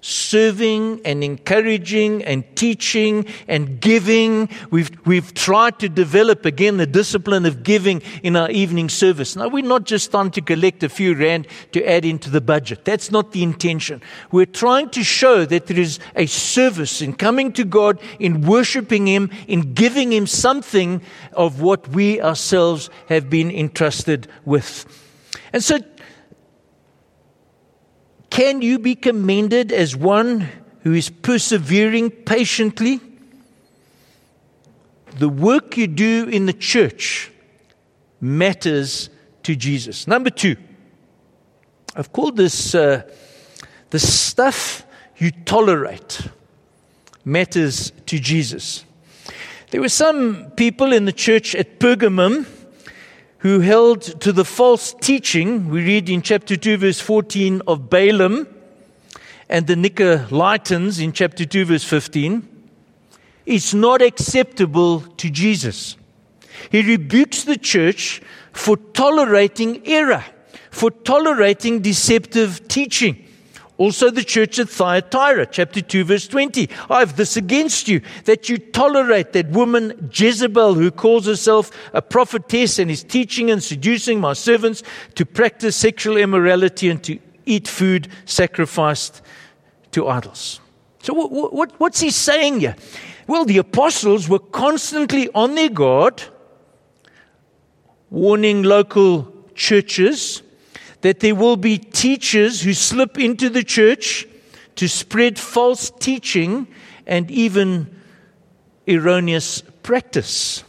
serving 0.00 1.00
and 1.04 1.22
encouraging 1.22 2.24
and 2.24 2.44
teaching 2.56 3.26
and 3.48 3.80
giving. 3.80 4.48
We've, 4.70 4.90
we've 5.06 5.32
tried 5.34 5.78
to 5.80 5.88
develop 5.88 6.44
again 6.44 6.76
the 6.76 6.86
discipline 6.86 7.46
of 7.46 7.62
giving 7.62 8.02
in 8.22 8.36
our 8.36 8.50
evening 8.50 8.88
service. 8.88 9.36
Now, 9.36 9.48
we're 9.48 9.64
not 9.64 9.84
just 9.84 10.10
trying 10.10 10.30
to 10.32 10.40
collect 10.40 10.82
a 10.82 10.88
few 10.88 11.14
rand 11.14 11.46
to 11.72 11.84
add 11.84 12.04
into 12.04 12.30
the 12.30 12.40
budget. 12.40 12.84
That's 12.84 13.10
not 13.10 13.32
the 13.32 13.42
intention. 13.42 14.02
We're 14.32 14.46
trying 14.46 14.90
to 14.90 15.04
show 15.04 15.44
that 15.46 15.66
there 15.66 15.78
is 15.78 15.98
a 16.16 16.26
service 16.26 17.02
in 17.02 17.14
coming 17.14 17.52
to 17.52 17.64
God, 17.64 18.00
in 18.18 18.42
worshiping 18.42 19.06
Him, 19.06 19.30
in 19.46 19.74
giving 19.74 20.12
Him 20.12 20.26
something 20.26 21.02
of 21.32 21.60
what 21.60 21.88
we 21.88 22.20
ourselves 22.20 22.90
have 23.08 23.28
been 23.28 23.50
entrusted 23.50 24.28
with. 24.44 24.86
And 25.52 25.62
so 25.62 25.78
can 28.30 28.62
you 28.62 28.78
be 28.78 28.94
commended 28.94 29.72
as 29.72 29.96
one 29.96 30.48
who 30.82 30.92
is 30.92 31.10
persevering 31.10 32.10
patiently? 32.10 33.00
The 35.18 35.28
work 35.28 35.76
you 35.76 35.86
do 35.86 36.28
in 36.30 36.46
the 36.46 36.52
church 36.52 37.30
matters 38.20 39.10
to 39.42 39.56
Jesus. 39.56 40.06
Number 40.06 40.30
two, 40.30 40.56
I've 41.96 42.12
called 42.12 42.36
this 42.36 42.74
uh, 42.74 43.02
the 43.90 43.98
stuff 43.98 44.84
you 45.18 45.32
tolerate 45.32 46.28
matters 47.24 47.92
to 48.06 48.18
Jesus. 48.18 48.84
There 49.70 49.80
were 49.80 49.88
some 49.88 50.52
people 50.52 50.92
in 50.92 51.04
the 51.04 51.12
church 51.12 51.54
at 51.54 51.78
Pergamum 51.78 52.46
who 53.40 53.60
held 53.60 54.02
to 54.20 54.32
the 54.32 54.44
false 54.44 54.94
teaching, 55.00 55.70
we 55.70 55.82
read 55.84 56.08
in 56.08 56.20
chapter 56.22 56.56
2, 56.56 56.76
verse 56.76 57.00
14, 57.00 57.62
of 57.66 57.88
Balaam 57.88 58.46
and 59.48 59.66
the 59.66 59.74
Nicolaitans 59.74 61.02
in 61.02 61.12
chapter 61.12 61.44
2, 61.44 61.64
verse 61.64 61.84
15, 61.84 62.46
it's 63.46 63.72
not 63.72 64.02
acceptable 64.02 65.00
to 65.00 65.30
Jesus. 65.30 65.96
He 66.70 66.82
rebukes 66.82 67.44
the 67.44 67.56
church 67.56 68.20
for 68.52 68.76
tolerating 68.76 69.86
error, 69.86 70.24
for 70.70 70.90
tolerating 70.90 71.80
deceptive 71.80 72.68
teaching. 72.68 73.26
Also, 73.80 74.10
the 74.10 74.22
church 74.22 74.58
at 74.58 74.68
Thyatira, 74.68 75.46
chapter 75.46 75.80
2, 75.80 76.04
verse 76.04 76.28
20. 76.28 76.68
I 76.90 76.98
have 76.98 77.16
this 77.16 77.38
against 77.38 77.88
you, 77.88 78.02
that 78.26 78.46
you 78.46 78.58
tolerate 78.58 79.32
that 79.32 79.48
woman 79.48 80.10
Jezebel, 80.12 80.74
who 80.74 80.90
calls 80.90 81.24
herself 81.24 81.70
a 81.94 82.02
prophetess 82.02 82.78
and 82.78 82.90
is 82.90 83.02
teaching 83.02 83.50
and 83.50 83.62
seducing 83.62 84.20
my 84.20 84.34
servants 84.34 84.82
to 85.14 85.24
practice 85.24 85.76
sexual 85.76 86.18
immorality 86.18 86.90
and 86.90 87.02
to 87.04 87.18
eat 87.46 87.66
food 87.66 88.08
sacrificed 88.26 89.22
to 89.92 90.08
idols. 90.08 90.60
So, 91.02 91.14
what, 91.14 91.50
what, 91.54 91.72
what's 91.80 92.00
he 92.00 92.10
saying 92.10 92.60
here? 92.60 92.76
Well, 93.26 93.46
the 93.46 93.56
apostles 93.56 94.28
were 94.28 94.40
constantly 94.40 95.30
on 95.34 95.54
their 95.54 95.70
guard, 95.70 96.22
warning 98.10 98.62
local 98.62 99.32
churches 99.54 100.42
that 101.00 101.20
there 101.20 101.34
will 101.34 101.56
be 101.56 101.78
teachers 101.78 102.62
who 102.62 102.74
slip 102.74 103.18
into 103.18 103.48
the 103.48 103.64
church 103.64 104.26
to 104.76 104.88
spread 104.88 105.38
false 105.38 105.90
teaching 105.90 106.66
and 107.06 107.30
even 107.30 108.00
erroneous 108.88 109.62
practice. 109.82 110.64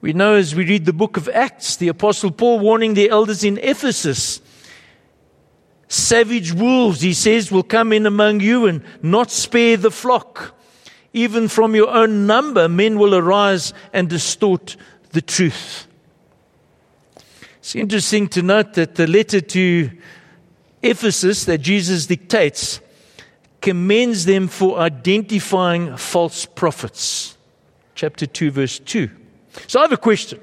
We 0.00 0.12
know 0.12 0.34
as 0.34 0.54
we 0.54 0.66
read 0.66 0.84
the 0.84 0.92
book 0.92 1.16
of 1.16 1.28
Acts, 1.28 1.76
the 1.76 1.88
Apostle 1.88 2.30
Paul 2.30 2.60
warning 2.60 2.94
the 2.94 3.08
elders 3.10 3.44
in 3.44 3.58
Ephesus 3.58 4.40
savage 5.94 6.52
wolves, 6.52 7.00
he 7.00 7.12
says, 7.12 7.50
will 7.50 7.62
come 7.62 7.92
in 7.92 8.06
among 8.06 8.40
you 8.40 8.66
and 8.66 8.82
not 9.02 9.30
spare 9.30 9.76
the 9.76 9.90
flock. 9.90 10.54
Even 11.12 11.48
from 11.48 11.74
your 11.74 11.90
own 11.90 12.26
number, 12.26 12.68
men 12.68 12.98
will 12.98 13.14
arise 13.14 13.72
and 13.92 14.08
distort 14.08 14.76
the 15.12 15.22
truth. 15.22 15.86
It's 17.64 17.74
interesting 17.74 18.28
to 18.28 18.42
note 18.42 18.74
that 18.74 18.96
the 18.96 19.06
letter 19.06 19.40
to 19.40 19.90
Ephesus 20.82 21.46
that 21.46 21.62
Jesus 21.62 22.04
dictates 22.04 22.78
commends 23.62 24.26
them 24.26 24.48
for 24.48 24.78
identifying 24.78 25.96
false 25.96 26.44
prophets. 26.44 27.38
Chapter 27.94 28.26
2, 28.26 28.50
verse 28.50 28.80
2. 28.80 29.08
So 29.66 29.78
I 29.78 29.82
have 29.84 29.92
a 29.92 29.96
question. 29.96 30.40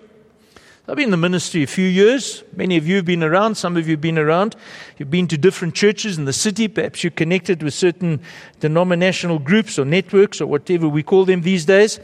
I've 0.88 0.96
been 0.96 1.06
in 1.06 1.12
the 1.12 1.18
ministry 1.18 1.62
a 1.62 1.68
few 1.68 1.86
years. 1.86 2.44
Many 2.56 2.76
of 2.78 2.88
you 2.88 2.96
have 2.96 3.06
been 3.06 3.24
around. 3.24 3.54
Some 3.54 3.78
of 3.78 3.88
you 3.88 3.94
have 3.94 4.02
been 4.02 4.18
around. 4.18 4.56
You've 4.98 5.12
been 5.12 5.28
to 5.28 5.38
different 5.38 5.76
churches 5.76 6.18
in 6.18 6.26
the 6.26 6.34
city. 6.34 6.68
Perhaps 6.68 7.04
you're 7.04 7.12
connected 7.12 7.62
with 7.62 7.76
certain 7.76 8.20
denominational 8.60 9.38
groups 9.38 9.78
or 9.78 9.86
networks 9.86 10.42
or 10.42 10.48
whatever 10.48 10.90
we 10.90 11.04
call 11.04 11.26
them 11.26 11.44
these 11.44 11.66
days. 11.66 11.98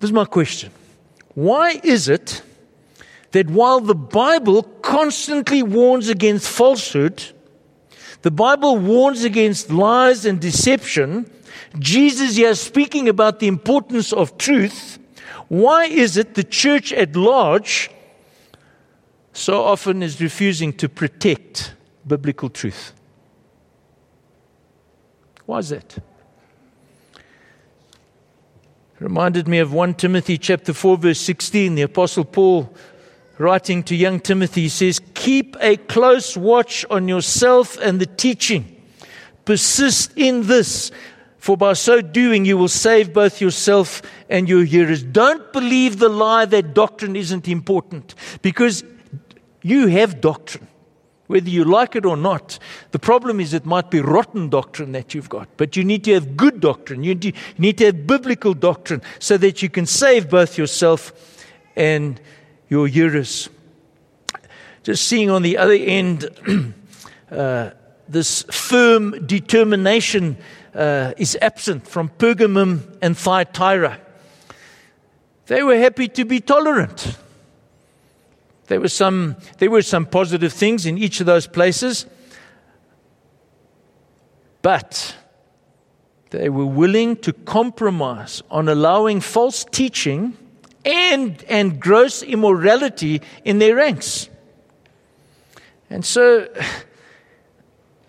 This 0.00 0.10
is 0.10 0.12
my 0.12 0.26
question. 0.26 0.70
Why 1.32 1.80
is 1.82 2.10
it 2.10 2.42
that 3.34 3.50
while 3.50 3.80
the 3.80 3.96
Bible 3.96 4.62
constantly 4.62 5.60
warns 5.60 6.08
against 6.08 6.48
falsehood, 6.48 7.20
the 8.22 8.30
Bible 8.30 8.78
warns 8.78 9.24
against 9.24 9.72
lies 9.72 10.24
and 10.24 10.40
deception, 10.40 11.28
Jesus 11.80 12.36
here 12.36 12.54
speaking 12.54 13.08
about 13.08 13.40
the 13.40 13.48
importance 13.48 14.12
of 14.12 14.38
truth. 14.38 15.00
Why 15.48 15.86
is 15.86 16.16
it 16.16 16.34
the 16.34 16.44
church 16.44 16.92
at 16.92 17.16
large 17.16 17.90
so 19.32 19.64
often 19.64 20.00
is 20.00 20.20
refusing 20.20 20.72
to 20.74 20.88
protect 20.88 21.74
biblical 22.06 22.48
truth? 22.48 22.92
Why 25.44 25.58
is 25.58 25.70
that? 25.70 25.98
reminded 29.00 29.48
me 29.48 29.58
of 29.58 29.72
1 29.72 29.94
Timothy 29.94 30.38
chapter 30.38 30.72
4 30.72 30.96
verse 30.96 31.20
16 31.20 31.74
the 31.74 31.82
apostle 31.82 32.24
Paul 32.24 32.72
writing 33.38 33.82
to 33.84 33.94
young 33.94 34.20
Timothy, 34.20 34.62
he 34.62 34.68
says, 34.68 35.00
Keep 35.14 35.56
a 35.60 35.76
close 35.76 36.36
watch 36.36 36.84
on 36.90 37.08
yourself 37.08 37.78
and 37.78 38.00
the 38.00 38.06
teaching. 38.06 38.70
Persist 39.44 40.12
in 40.16 40.46
this, 40.46 40.90
for 41.38 41.56
by 41.56 41.74
so 41.74 42.00
doing 42.00 42.44
you 42.44 42.56
will 42.56 42.68
save 42.68 43.12
both 43.12 43.40
yourself 43.40 44.00
and 44.30 44.48
your 44.48 44.64
hearers. 44.64 45.02
Don't 45.02 45.52
believe 45.52 45.98
the 45.98 46.08
lie 46.08 46.46
that 46.46 46.74
doctrine 46.74 47.16
isn't 47.16 47.48
important, 47.48 48.14
because 48.42 48.84
you 49.62 49.88
have 49.88 50.20
doctrine. 50.20 50.68
Whether 51.26 51.48
you 51.48 51.64
like 51.64 51.96
it 51.96 52.04
or 52.04 52.18
not, 52.18 52.58
the 52.90 52.98
problem 52.98 53.40
is 53.40 53.54
it 53.54 53.64
might 53.64 53.90
be 53.90 54.00
rotten 54.00 54.50
doctrine 54.50 54.92
that 54.92 55.14
you've 55.14 55.30
got. 55.30 55.48
But 55.56 55.74
you 55.74 55.82
need 55.82 56.04
to 56.04 56.12
have 56.12 56.36
good 56.36 56.60
doctrine. 56.60 57.02
You 57.02 57.14
need 57.56 57.78
to 57.78 57.86
have 57.86 58.06
biblical 58.06 58.52
doctrine 58.52 59.00
so 59.18 59.38
that 59.38 59.62
you 59.62 59.70
can 59.70 59.86
save 59.86 60.28
both 60.28 60.58
yourself 60.58 61.12
and 61.76 62.20
your 62.74 62.88
hearers. 62.88 63.48
Just 64.82 65.06
seeing 65.06 65.30
on 65.30 65.42
the 65.42 65.56
other 65.58 65.74
end, 65.74 66.28
uh, 67.30 67.70
this 68.08 68.42
firm 68.50 69.24
determination 69.26 70.36
uh, 70.74 71.12
is 71.16 71.38
absent 71.40 71.86
from 71.86 72.08
Pergamum 72.08 72.98
and 73.00 73.16
Thyatira. 73.16 74.00
They 75.46 75.62
were 75.62 75.78
happy 75.78 76.08
to 76.08 76.24
be 76.24 76.40
tolerant. 76.40 77.16
There 78.66 78.80
were 78.80 78.88
some, 78.88 79.36
there 79.58 79.70
were 79.70 79.82
some 79.82 80.04
positive 80.04 80.52
things 80.52 80.84
in 80.84 80.98
each 80.98 81.20
of 81.20 81.26
those 81.26 81.46
places, 81.46 82.06
but 84.62 85.14
they 86.30 86.48
were 86.48 86.66
willing 86.66 87.18
to 87.18 87.32
compromise 87.32 88.42
on 88.50 88.68
allowing 88.68 89.20
false 89.20 89.64
teaching 89.64 90.36
and, 90.84 91.42
and 91.48 91.80
gross 91.80 92.22
immorality 92.22 93.22
in 93.44 93.58
their 93.58 93.76
ranks. 93.76 94.28
And 95.90 96.04
so 96.04 96.48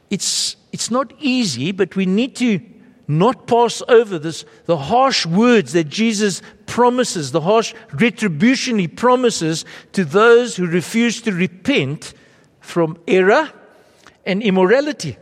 it's, 0.10 0.56
it's 0.72 0.92
not 0.92 1.14
easy, 1.20 1.72
but 1.72 1.96
we 1.96 2.06
need 2.06 2.36
to 2.38 2.60
not 3.08 3.48
pass 3.48 3.84
over 3.88 4.18
this, 4.18 4.46
the 4.66 4.78
harsh 4.78 5.26
words 5.26 5.74
that 5.74 5.90
Jesus 5.90 6.42
promises, 6.66 7.32
the 7.32 7.42
harsh 7.42 7.74
retribution 7.94 8.80
he 8.80 8.88
promises 8.88 9.66
to 9.94 10.04
those 10.04 10.56
who 10.56 10.66
refuse 10.66 11.22
to 11.22 11.32
repent 11.32 12.14
from 12.60 12.98
error 13.08 13.52
and 14.26 14.42
immorality. 14.42 15.18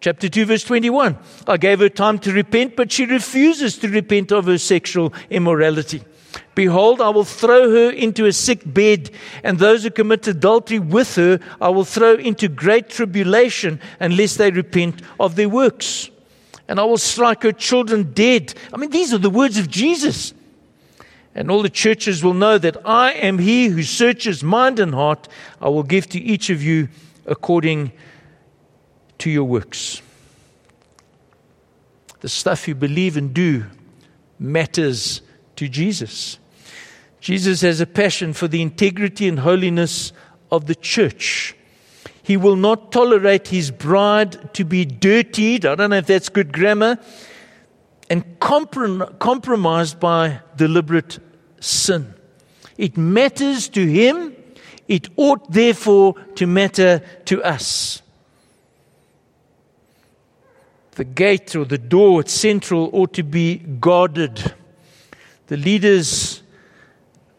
Chapter 0.00 0.28
2, 0.28 0.46
verse 0.46 0.64
21. 0.64 1.18
I 1.46 1.56
gave 1.56 1.80
her 1.80 1.88
time 1.88 2.18
to 2.20 2.32
repent, 2.32 2.76
but 2.76 2.92
she 2.92 3.04
refuses 3.04 3.76
to 3.78 3.88
repent 3.88 4.32
of 4.32 4.46
her 4.46 4.58
sexual 4.58 5.12
immorality. 5.28 6.02
Behold, 6.54 7.00
I 7.00 7.08
will 7.10 7.24
throw 7.24 7.70
her 7.70 7.90
into 7.90 8.26
a 8.26 8.32
sick 8.32 8.62
bed, 8.64 9.10
and 9.44 9.58
those 9.58 9.84
who 9.84 9.90
commit 9.90 10.26
adultery 10.26 10.78
with 10.78 11.14
her 11.14 11.38
I 11.60 11.68
will 11.68 11.84
throw 11.84 12.14
into 12.14 12.48
great 12.48 12.88
tribulation 12.88 13.80
unless 14.00 14.36
they 14.36 14.50
repent 14.50 15.02
of 15.20 15.36
their 15.36 15.48
works. 15.48 16.10
And 16.66 16.78
I 16.78 16.84
will 16.84 16.98
strike 16.98 17.44
her 17.44 17.52
children 17.52 18.12
dead. 18.12 18.54
I 18.72 18.76
mean, 18.76 18.90
these 18.90 19.14
are 19.14 19.18
the 19.18 19.30
words 19.30 19.56
of 19.56 19.70
Jesus. 19.70 20.34
And 21.34 21.50
all 21.50 21.62
the 21.62 21.70
churches 21.70 22.24
will 22.24 22.34
know 22.34 22.58
that 22.58 22.76
I 22.84 23.12
am 23.12 23.38
he 23.38 23.68
who 23.68 23.82
searches 23.82 24.42
mind 24.42 24.80
and 24.80 24.92
heart. 24.92 25.28
I 25.60 25.68
will 25.68 25.84
give 25.84 26.08
to 26.08 26.18
each 26.18 26.50
of 26.50 26.62
you 26.62 26.88
according 27.26 27.92
to 29.18 29.30
your 29.30 29.44
works. 29.44 30.02
The 32.20 32.28
stuff 32.28 32.66
you 32.66 32.74
believe 32.74 33.16
and 33.16 33.32
do 33.32 33.66
matters 34.40 35.22
to 35.58 35.68
Jesus. 35.68 36.38
Jesus 37.20 37.62
has 37.62 37.80
a 37.80 37.86
passion 37.86 38.32
for 38.32 38.46
the 38.46 38.62
integrity 38.62 39.26
and 39.26 39.40
holiness 39.40 40.12
of 40.52 40.66
the 40.66 40.74
church. 40.76 41.56
He 42.22 42.36
will 42.36 42.54
not 42.54 42.92
tolerate 42.92 43.48
his 43.48 43.72
bride 43.72 44.54
to 44.54 44.64
be 44.64 44.84
dirtied. 44.84 45.66
I 45.66 45.74
don't 45.74 45.90
know 45.90 45.96
if 45.96 46.06
that's 46.06 46.28
good 46.28 46.52
grammar. 46.52 46.98
And 48.08 48.38
comprom- 48.38 49.18
compromised 49.18 49.98
by 49.98 50.40
deliberate 50.56 51.18
sin. 51.58 52.14
It 52.76 52.96
matters 52.96 53.68
to 53.70 53.84
him. 53.84 54.36
It 54.86 55.08
ought, 55.16 55.50
therefore, 55.50 56.14
to 56.36 56.46
matter 56.46 57.02
to 57.24 57.42
us. 57.42 58.00
The 60.92 61.04
gate 61.04 61.56
or 61.56 61.64
the 61.64 61.78
door 61.78 62.20
at 62.20 62.28
central 62.28 62.90
ought 62.92 63.12
to 63.14 63.24
be 63.24 63.56
guarded. 63.56 64.54
The 65.48 65.56
leaders 65.56 66.42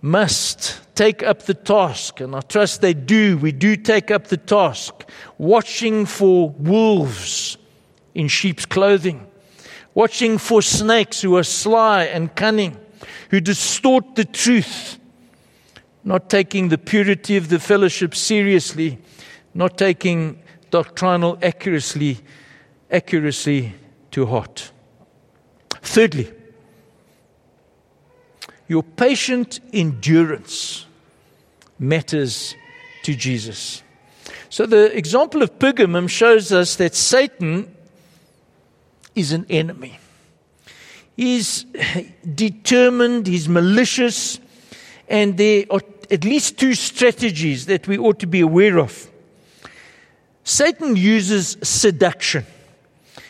must 0.02 0.82
take 0.96 1.24
up 1.24 1.44
the 1.44 1.54
task, 1.54 2.20
and 2.20 2.36
I 2.36 2.42
trust 2.42 2.82
they 2.82 2.94
do. 2.94 3.38
We 3.38 3.52
do 3.52 3.76
take 3.76 4.12
up 4.12 4.28
the 4.28 4.38
task, 4.38 5.08
watching 5.38 6.06
for 6.06 6.50
wolves 6.50 7.58
in 8.16 8.28
sheep's 8.28 8.66
clothing, 8.66 9.28
watching 9.94 10.38
for 10.40 10.62
snakes 10.62 11.22
who 11.22 11.38
are 11.38 11.44
sly 11.44 12.06
and 12.06 12.36
cunning, 12.36 12.78
who 13.30 13.40
distort 13.40 14.16
the 14.16 14.26
truth, 14.26 15.00
not 16.04 16.30
taking 16.30 16.70
the 16.70 16.78
purity 16.78 17.38
of 17.38 17.50
the 17.50 17.60
fellowship 17.60 18.16
seriously, 18.16 18.98
not 19.54 19.78
taking 19.78 20.42
doctrinal 20.72 21.38
accuracy, 21.44 22.20
accuracy 22.90 23.74
to 24.12 24.26
heart. 24.26 24.72
Thirdly, 25.82 26.32
your 28.70 28.84
patient 28.84 29.60
endurance 29.74 30.86
matters 31.80 32.56
to 33.04 33.16
Jesus. 33.16 33.82
So, 34.50 34.66
the 34.66 34.96
example 34.96 35.42
of 35.42 35.58
Pergamum 35.58 36.08
shows 36.08 36.52
us 36.52 36.76
that 36.78 36.96
Satan 36.96 37.76
is 39.16 39.32
an 39.32 39.46
enemy. 39.50 40.00
He's 41.18 41.66
determined, 42.36 43.28
he's 43.28 43.50
malicious, 43.50 44.40
and 45.08 45.36
there 45.36 45.66
are 45.72 45.82
at 46.12 46.24
least 46.24 46.60
two 46.60 46.76
strategies 46.76 47.66
that 47.66 47.88
we 47.88 47.98
ought 47.98 48.20
to 48.20 48.28
be 48.28 48.40
aware 48.40 48.80
of. 48.80 49.10
Satan 50.44 50.96
uses 50.96 51.58
seduction, 51.64 52.46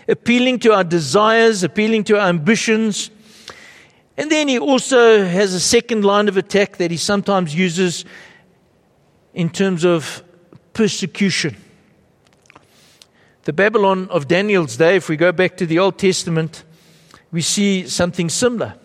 appealing 0.07 0.59
to 0.59 0.73
our 0.73 0.83
desires, 0.83 1.63
appealing 1.63 2.03
to 2.05 2.19
our 2.19 2.27
ambitions 2.27 3.09
and 4.19 4.29
then 4.29 4.49
he 4.49 4.59
also 4.59 5.23
has 5.23 5.53
a 5.53 5.61
second 5.61 6.03
line 6.03 6.27
of 6.27 6.35
attack 6.35 6.75
that 6.75 6.91
he 6.91 6.97
sometimes 6.97 7.55
uses 7.55 8.03
in 9.33 9.49
terms 9.49 9.85
of 9.85 10.21
persecution. 10.73 11.55
The 13.43 13.53
Babylon 13.53 14.09
of 14.09 14.27
Daniel's 14.27 14.75
day, 14.75 14.97
if 14.97 15.07
we 15.07 15.15
go 15.15 15.31
back 15.31 15.55
to 15.55 15.65
the 15.65 15.79
Old 15.79 15.97
Testament, 15.97 16.65
we 17.31 17.41
see 17.41 17.87
something 17.87 18.27
similar. 18.27 18.75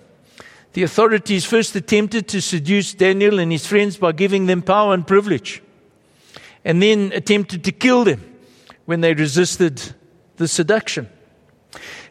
The 0.74 0.84
authorities 0.84 1.44
first 1.44 1.74
attempted 1.74 2.28
to 2.28 2.40
seduce 2.40 2.94
Daniel 2.94 3.40
and 3.40 3.50
his 3.50 3.66
friends 3.66 3.96
by 3.96 4.12
giving 4.12 4.46
them 4.46 4.62
power 4.62 4.94
and 4.94 5.04
privilege, 5.04 5.64
and 6.64 6.80
then 6.80 7.10
attempted 7.12 7.64
to 7.64 7.72
kill 7.72 8.04
them 8.04 8.22
when 8.84 9.00
they 9.00 9.14
resisted 9.14 9.82
the 10.36 10.46
seduction. 10.46 11.08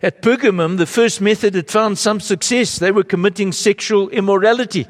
At 0.03 0.21
Pergamum, 0.21 0.77
the 0.77 0.85
first 0.85 1.21
method 1.21 1.55
had 1.55 1.71
found 1.71 1.97
some 1.97 2.19
success. 2.19 2.77
They 2.77 2.91
were 2.91 3.05
committing 3.05 3.53
sexual 3.53 4.09
immorality. 4.09 4.85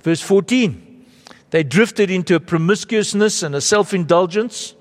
Verse 0.00 0.22
14. 0.22 1.04
They 1.50 1.62
drifted 1.62 2.10
into 2.10 2.34
a 2.34 2.40
promiscuousness 2.40 3.42
and 3.42 3.54
a 3.54 3.60
self 3.60 3.92
indulgence. 3.92 4.74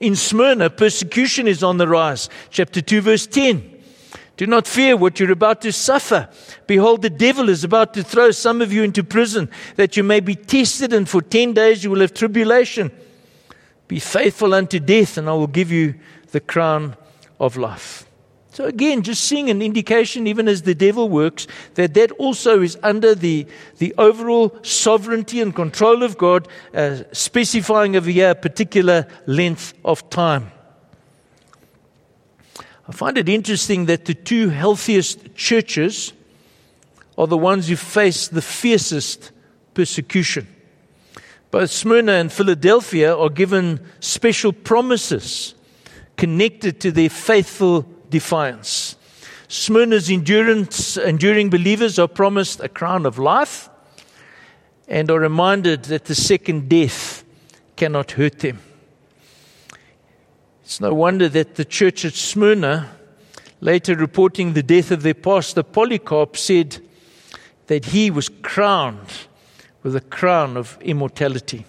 In 0.00 0.16
Smyrna, 0.16 0.70
persecution 0.70 1.46
is 1.46 1.62
on 1.62 1.78
the 1.78 1.86
rise. 1.86 2.28
Chapter 2.50 2.80
2, 2.82 3.00
verse 3.00 3.28
10. 3.28 3.70
Do 4.36 4.48
not 4.48 4.66
fear 4.66 4.96
what 4.96 5.20
you're 5.20 5.30
about 5.30 5.60
to 5.60 5.72
suffer. 5.72 6.28
Behold, 6.66 7.02
the 7.02 7.10
devil 7.10 7.48
is 7.48 7.62
about 7.62 7.94
to 7.94 8.02
throw 8.02 8.32
some 8.32 8.60
of 8.60 8.72
you 8.72 8.82
into 8.82 9.04
prison 9.04 9.48
that 9.76 9.96
you 9.96 10.02
may 10.02 10.18
be 10.18 10.34
tested, 10.34 10.92
and 10.92 11.08
for 11.08 11.22
10 11.22 11.52
days 11.52 11.84
you 11.84 11.90
will 11.90 12.00
have 12.00 12.12
tribulation. 12.12 12.90
Be 13.86 14.00
faithful 14.00 14.52
unto 14.52 14.80
death, 14.80 15.16
and 15.16 15.28
I 15.28 15.34
will 15.34 15.46
give 15.46 15.70
you 15.70 15.94
the 16.32 16.40
crown 16.40 16.96
of 17.38 17.56
life. 17.56 18.04
So 18.54 18.66
again, 18.66 19.02
just 19.02 19.24
seeing 19.24 19.50
an 19.50 19.60
indication, 19.60 20.28
even 20.28 20.46
as 20.46 20.62
the 20.62 20.76
devil 20.76 21.08
works, 21.08 21.48
that 21.74 21.94
that 21.94 22.12
also 22.12 22.62
is 22.62 22.78
under 22.84 23.12
the, 23.12 23.48
the 23.78 23.92
overall 23.98 24.56
sovereignty 24.62 25.40
and 25.40 25.52
control 25.52 26.04
of 26.04 26.16
God, 26.16 26.46
uh, 26.72 26.98
specifying 27.10 27.96
over 27.96 28.08
here 28.08 28.30
a 28.30 28.34
particular 28.36 29.08
length 29.26 29.74
of 29.84 30.08
time. 30.08 30.52
I 32.88 32.92
find 32.92 33.18
it 33.18 33.28
interesting 33.28 33.86
that 33.86 34.04
the 34.04 34.14
two 34.14 34.50
healthiest 34.50 35.34
churches 35.34 36.12
are 37.18 37.26
the 37.26 37.36
ones 37.36 37.66
who 37.66 37.74
face 37.74 38.28
the 38.28 38.40
fiercest 38.40 39.32
persecution. 39.74 40.46
Both 41.50 41.72
Smyrna 41.72 42.12
and 42.12 42.32
Philadelphia 42.32 43.16
are 43.16 43.30
given 43.30 43.80
special 43.98 44.52
promises 44.52 45.56
connected 46.16 46.78
to 46.82 46.92
their 46.92 47.10
faithful 47.10 47.88
defiance. 48.14 48.94
Smyrna's 49.48 50.08
endurance, 50.08 50.96
enduring 50.96 51.50
believers 51.50 51.98
are 51.98 52.06
promised 52.06 52.60
a 52.60 52.68
crown 52.68 53.06
of 53.06 53.18
life 53.18 53.68
and 54.86 55.10
are 55.10 55.18
reminded 55.18 55.82
that 55.86 56.04
the 56.04 56.14
second 56.14 56.68
death 56.68 57.24
cannot 57.74 58.12
hurt 58.12 58.38
them. 58.38 58.60
It's 60.62 60.80
no 60.80 60.94
wonder 60.94 61.28
that 61.28 61.56
the 61.56 61.64
church 61.64 62.04
at 62.04 62.14
Smyrna, 62.14 62.88
later 63.60 63.96
reporting 63.96 64.52
the 64.52 64.62
death 64.62 64.92
of 64.92 65.02
their 65.02 65.14
pastor 65.14 65.64
Polycarp, 65.64 66.36
said 66.36 66.78
that 67.66 67.86
he 67.86 68.12
was 68.12 68.28
crowned 68.28 69.26
with 69.82 69.96
a 69.96 70.00
crown 70.00 70.56
of 70.56 70.78
immortality. 70.80 71.64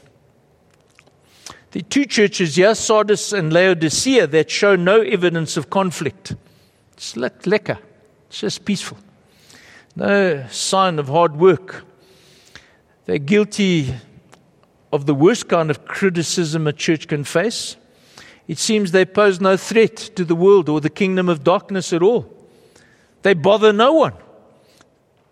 The 1.75 1.81
two 1.81 2.05
churches 2.05 2.55
here, 2.55 2.73
Sardis 2.73 3.33
and 3.33 3.51
Laodicea, 3.51 4.27
that 4.27 4.49
show 4.49 4.77
no 4.77 5.01
evidence 5.01 5.57
of 5.57 5.69
conflict. 5.69 6.33
It's 6.93 7.17
like 7.17 7.41
lekker. 7.41 7.77
It's 8.29 8.39
just 8.39 8.63
peaceful. 8.63 8.97
No 9.93 10.45
sign 10.49 10.99
of 10.99 11.09
hard 11.09 11.35
work. 11.35 11.83
They're 13.03 13.17
guilty 13.17 13.93
of 14.93 15.05
the 15.05 15.13
worst 15.13 15.49
kind 15.49 15.69
of 15.69 15.83
criticism 15.83 16.65
a 16.65 16.71
church 16.71 17.09
can 17.09 17.25
face. 17.25 17.75
It 18.47 18.57
seems 18.57 18.93
they 18.93 19.03
pose 19.03 19.41
no 19.41 19.57
threat 19.57 19.97
to 20.15 20.23
the 20.23 20.33
world 20.33 20.69
or 20.69 20.79
the 20.79 20.89
kingdom 20.89 21.27
of 21.27 21.43
darkness 21.43 21.91
at 21.91 22.01
all. 22.01 22.33
They 23.23 23.33
bother 23.33 23.73
no 23.73 23.91
one. 23.91 24.13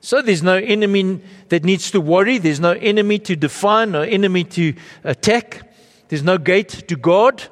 So 0.02 0.22
there's 0.22 0.44
no 0.44 0.58
enemy 0.58 1.22
that 1.48 1.64
needs 1.64 1.90
to 1.92 2.02
worry. 2.02 2.38
There's 2.38 2.60
no 2.60 2.74
enemy 2.74 3.20
to 3.20 3.38
define, 3.38 3.94
no 3.94 4.02
enemy 4.02 4.44
to 4.44 4.74
attack. 5.06 5.70
There's 6.10 6.24
no 6.24 6.38
gate 6.38 6.88
to 6.88 6.96
God. 6.96 7.44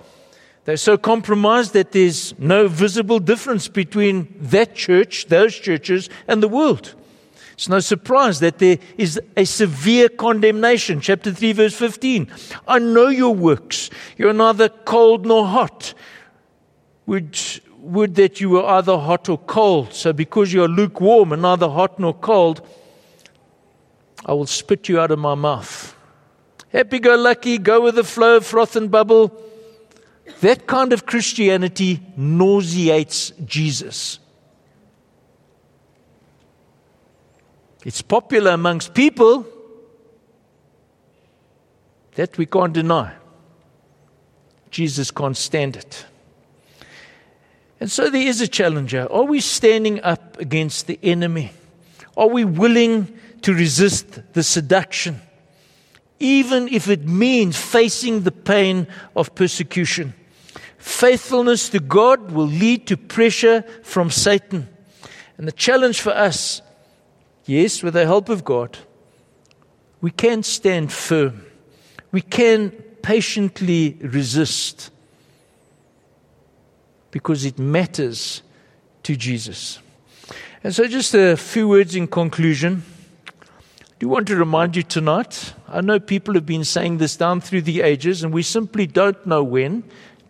They're 0.65 0.77
so 0.77 0.97
compromised 0.97 1.73
that 1.73 1.91
there's 1.91 2.37
no 2.37 2.67
visible 2.67 3.19
difference 3.19 3.67
between 3.67 4.33
that 4.39 4.75
church, 4.75 5.27
those 5.27 5.55
churches, 5.55 6.09
and 6.27 6.43
the 6.43 6.47
world. 6.47 6.93
It's 7.53 7.69
no 7.69 7.79
surprise 7.79 8.39
that 8.39 8.59
there 8.59 8.79
is 8.97 9.19
a 9.37 9.45
severe 9.45 10.09
condemnation. 10.09 10.99
Chapter 10.99 11.31
3, 11.31 11.53
verse 11.53 11.75
15. 11.75 12.31
I 12.67 12.79
know 12.79 13.07
your 13.07 13.35
works. 13.35 13.89
You're 14.17 14.33
neither 14.33 14.69
cold 14.69 15.25
nor 15.25 15.45
hot. 15.45 15.93
Would, 17.05 17.37
would 17.77 18.15
that 18.15 18.41
you 18.41 18.49
were 18.49 18.65
either 18.65 18.97
hot 18.97 19.29
or 19.29 19.37
cold. 19.37 19.93
So, 19.93 20.13
because 20.13 20.53
you 20.53 20.63
are 20.63 20.67
lukewarm 20.67 21.33
and 21.33 21.41
neither 21.41 21.69
hot 21.69 21.99
nor 21.99 22.13
cold, 22.13 22.67
I 24.25 24.33
will 24.33 24.47
spit 24.47 24.89
you 24.89 24.99
out 24.99 25.11
of 25.11 25.19
my 25.19 25.35
mouth. 25.35 25.95
Happy 26.71 26.99
go 26.99 27.15
lucky, 27.15 27.57
go 27.57 27.81
with 27.81 27.95
the 27.95 28.03
flow, 28.03 28.39
froth 28.39 28.75
and 28.75 28.89
bubble. 28.89 29.31
That 30.39 30.67
kind 30.67 30.93
of 30.93 31.05
Christianity 31.05 31.99
nauseates 32.15 33.31
Jesus. 33.45 34.19
It's 37.85 38.01
popular 38.01 38.51
amongst 38.51 38.93
people. 38.93 39.45
That 42.15 42.37
we 42.37 42.45
can't 42.45 42.73
deny. 42.73 43.13
Jesus 44.69 45.11
can't 45.11 45.37
stand 45.37 45.75
it. 45.75 46.05
And 47.79 47.89
so 47.89 48.09
there 48.09 48.27
is 48.27 48.41
a 48.41 48.47
challenger. 48.47 49.11
Are 49.11 49.23
we 49.23 49.41
standing 49.41 50.01
up 50.03 50.39
against 50.39 50.87
the 50.87 50.99
enemy? 51.01 51.51
Are 52.15 52.27
we 52.27 52.45
willing 52.45 53.17
to 53.41 53.53
resist 53.53 54.21
the 54.33 54.43
seduction, 54.43 55.19
even 56.21 56.67
if 56.69 56.87
it 56.87 57.07
means 57.07 57.57
facing 57.57 58.21
the 58.21 58.31
pain 58.31 58.87
of 59.15 59.35
persecution? 59.35 60.13
Faithfulness 60.77 61.69
to 61.69 61.79
God 61.79 62.31
will 62.31 62.47
lead 62.47 62.87
to 62.87 62.97
pressure 62.97 63.63
from 63.83 64.09
Satan. 64.09 64.67
And 65.37 65.47
the 65.47 65.51
challenge 65.51 65.99
for 66.01 66.11
us, 66.11 66.61
yes, 67.45 67.83
with 67.83 67.95
the 67.95 68.05
help 68.05 68.29
of 68.29 68.43
God, 68.43 68.77
we 69.99 70.11
can 70.11 70.43
stand 70.43 70.91
firm. 70.91 71.45
We 72.11 72.21
can 72.21 72.71
patiently 73.01 73.97
resist 74.01 74.91
because 77.11 77.45
it 77.45 77.59
matters 77.59 78.41
to 79.03 79.15
Jesus. 79.15 79.79
And 80.63 80.73
so, 80.73 80.87
just 80.87 81.13
a 81.13 81.35
few 81.35 81.67
words 81.67 81.95
in 81.95 82.07
conclusion. 82.07 82.83
Do 84.01 84.07
want 84.09 84.25
to 84.29 84.35
remind 84.35 84.75
you 84.75 84.81
tonight. 84.81 85.53
I 85.67 85.81
know 85.81 85.99
people 85.99 86.33
have 86.33 86.47
been 86.47 86.63
saying 86.63 86.97
this 86.97 87.15
down 87.15 87.39
through 87.39 87.61
the 87.61 87.81
ages, 87.81 88.23
and 88.23 88.33
we 88.33 88.41
simply 88.41 88.87
don't 88.87 89.27
know 89.27 89.43
when. 89.43 89.83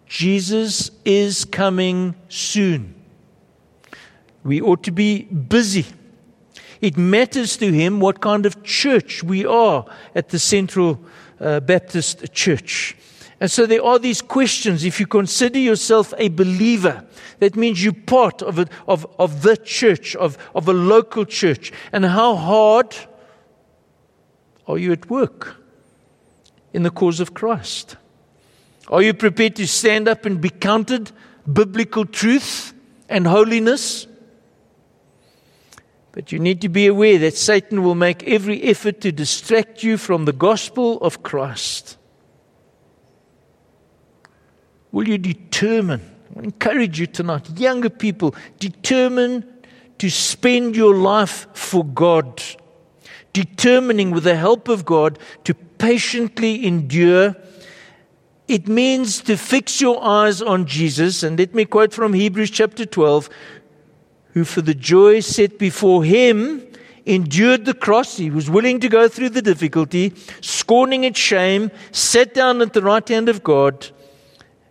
Jesus 0.08 0.92
is 1.06 1.46
coming 1.46 2.16
soon. 2.28 2.94
We 4.44 4.60
ought 4.60 4.84
to 4.84 4.92
be 4.92 5.24
busy. 5.24 5.86
It 6.82 6.98
matters 6.98 7.56
to 7.58 7.72
him 7.72 8.02
what 8.02 8.20
kind 8.20 8.46
of 8.46 8.62
church 8.62 9.24
we 9.24 9.46
are 9.46 9.86
at 10.16 10.28
the 10.28 10.40
Central 10.40 11.00
uh, 11.40 11.62
Baptist 11.62 12.34
Church. 12.34 12.98
And 13.40 13.50
so 13.50 13.66
there 13.66 13.86
are 13.86 14.00
these 14.00 14.22
questions. 14.22 14.84
If 14.84 15.00
you 15.00 15.08
consider 15.08 15.60
yourself 15.60 16.14
a 16.18 16.28
believer, 16.28 17.06
that 17.40 17.56
means 17.56 17.82
you're 17.82 17.94
part 17.94 18.42
of, 18.42 18.60
a, 18.60 18.68
of, 18.86 19.08
of 19.18 19.44
the 19.44 19.56
church, 19.56 20.14
of, 20.18 20.38
of 20.54 20.68
a 20.68 20.74
local 20.74 21.24
church. 21.24 21.72
And 21.94 22.04
how 22.04 22.36
hard 22.36 22.94
are 24.72 24.78
you 24.78 24.92
at 24.92 25.10
work 25.10 25.58
in 26.74 26.84
the 26.84 26.90
cause 26.90 27.20
of 27.20 27.34
Christ? 27.34 27.98
Are 28.88 29.02
you 29.02 29.14
prepared 29.14 29.56
to 29.58 29.68
stand 29.68 30.08
up 30.08 30.26
and 30.26 30.40
be 30.40 30.50
counted 30.50 31.12
biblical 31.52 32.06
truth 32.06 32.74
and 33.10 33.28
holiness? 33.28 34.08
But 36.14 36.32
you 36.32 36.40
need 36.40 36.62
to 36.62 36.70
be 36.70 36.88
aware 36.88 37.18
that 37.20 37.38
Satan 37.38 37.84
will 37.84 37.96
make 37.96 38.24
every 38.24 38.64
effort 38.64 39.02
to 39.02 39.12
distract 39.12 39.84
you 39.84 39.98
from 39.98 40.26
the 40.26 40.34
gospel 40.34 41.00
of 41.02 41.24
Christ. 41.24 41.98
Will 44.92 45.08
you 45.08 45.18
determine? 45.18 46.02
I 46.38 46.44
encourage 46.44 47.00
you 47.00 47.08
tonight, 47.08 47.58
younger 47.58 47.90
people, 47.90 48.36
determine 48.60 49.46
to 50.00 50.10
spend 50.10 50.76
your 50.76 50.96
life 50.96 51.48
for 51.54 51.86
God. 51.86 52.42
Determining 53.34 54.12
with 54.12 54.24
the 54.24 54.36
help 54.36 54.67
of 54.67 54.86
God 54.86 55.17
to 55.44 55.54
patiently 55.54 56.65
endure. 56.65 57.36
It 58.48 58.67
means 58.67 59.22
to 59.22 59.38
fix 59.38 59.80
your 59.80 60.04
eyes 60.04 60.41
on 60.41 60.65
Jesus. 60.65 61.24
And 61.24 61.39
let 61.39 61.56
me 61.56 61.65
quote 61.65 61.94
from 61.94 62.13
Hebrews 62.13 62.52
chapter 62.52 62.86
12 62.86 63.30
who 64.34 64.44
for 64.44 64.62
the 64.62 64.74
joy 64.74 65.20
set 65.20 65.60
before 65.60 66.04
him 66.04 66.65
endured 67.06 67.65
the 67.65 67.74
cross. 67.74 68.17
He 68.17 68.30
was 68.30 68.50
willing 68.50 68.80
to 68.80 68.89
go 68.89 69.08
through 69.08 69.30
the 69.30 69.41
difficulty, 69.41 70.13
scorning 70.41 71.04
its 71.04 71.20
shame, 71.20 71.72
sat 71.91 72.34
down 72.34 72.62
at 72.62 72.74
the 72.74 72.82
right 72.82 73.08
hand 73.08 73.28
of 73.28 73.44
God 73.44 73.89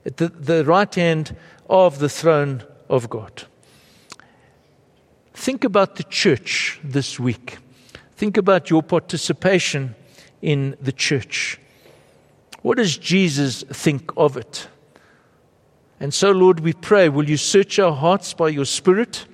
at 0.05 0.17
the, 0.17 0.29
the 0.29 0.65
right 0.65 0.95
hand 0.95 1.37
of 1.69 1.99
the 1.99 2.09
throne 2.09 2.65
of 2.89 3.11
God. 3.11 3.45
Think 5.35 5.65
about 5.65 5.97
the 5.97 6.05
church 6.05 6.81
this 6.83 7.19
week. 7.19 7.59
Think 8.21 8.37
about 8.37 8.69
your 8.69 8.83
participation 8.83 9.95
in 10.43 10.77
the 10.79 10.93
church. 10.93 11.59
What 12.61 12.77
does 12.77 12.99
Jesus 12.99 13.63
think 13.63 14.13
of 14.15 14.37
it? 14.37 14.69
And 16.01 16.13
so, 16.13 16.31
Lord, 16.31 16.61
we 16.61 16.75
pray, 16.75 17.09
will 17.09 17.31
you 17.31 17.39
search 17.39 17.79
our 17.79 17.95
hearts 17.95 18.35
by 18.35 18.51
your 18.51 18.67
Spirit? 18.67 19.25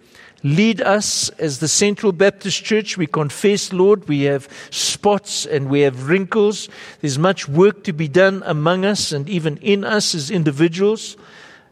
Lead 0.44 0.80
us 0.82 1.30
as 1.30 1.58
the 1.58 1.66
Central 1.66 2.12
Baptist 2.12 2.62
Church. 2.62 2.96
We 2.96 3.08
confess, 3.08 3.72
Lord, 3.72 4.06
we 4.06 4.22
have 4.22 4.48
spots 4.70 5.46
and 5.46 5.68
we 5.68 5.80
have 5.80 6.08
wrinkles. 6.08 6.68
There's 7.00 7.18
much 7.18 7.48
work 7.48 7.82
to 7.82 7.92
be 7.92 8.06
done 8.06 8.44
among 8.46 8.84
us 8.84 9.10
and 9.10 9.28
even 9.28 9.56
in 9.56 9.82
us 9.82 10.14
as 10.14 10.30
individuals. 10.30 11.16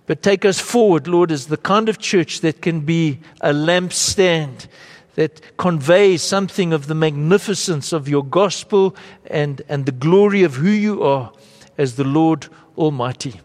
But 0.06 0.20
take 0.20 0.44
us 0.44 0.58
forward, 0.58 1.06
Lord, 1.06 1.30
as 1.30 1.46
the 1.46 1.58
kind 1.58 1.88
of 1.88 1.98
church 1.98 2.40
that 2.40 2.60
can 2.60 2.80
be 2.80 3.20
a 3.40 3.52
lampstand 3.52 4.66
that 5.14 5.56
conveys 5.56 6.22
something 6.22 6.72
of 6.72 6.86
the 6.86 6.94
magnificence 6.94 7.92
of 7.92 8.08
your 8.08 8.24
gospel 8.24 8.96
and, 9.26 9.62
and 9.68 9.86
the 9.86 9.92
glory 9.92 10.42
of 10.42 10.56
who 10.56 10.70
you 10.70 11.02
are 11.02 11.32
as 11.78 11.96
the 11.96 12.04
Lord 12.04 12.48
Almighty. 12.76 13.40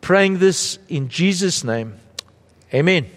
Praying 0.00 0.38
this 0.38 0.78
in 0.88 1.08
Jesus' 1.08 1.64
name. 1.64 1.94
Amen. 2.72 3.10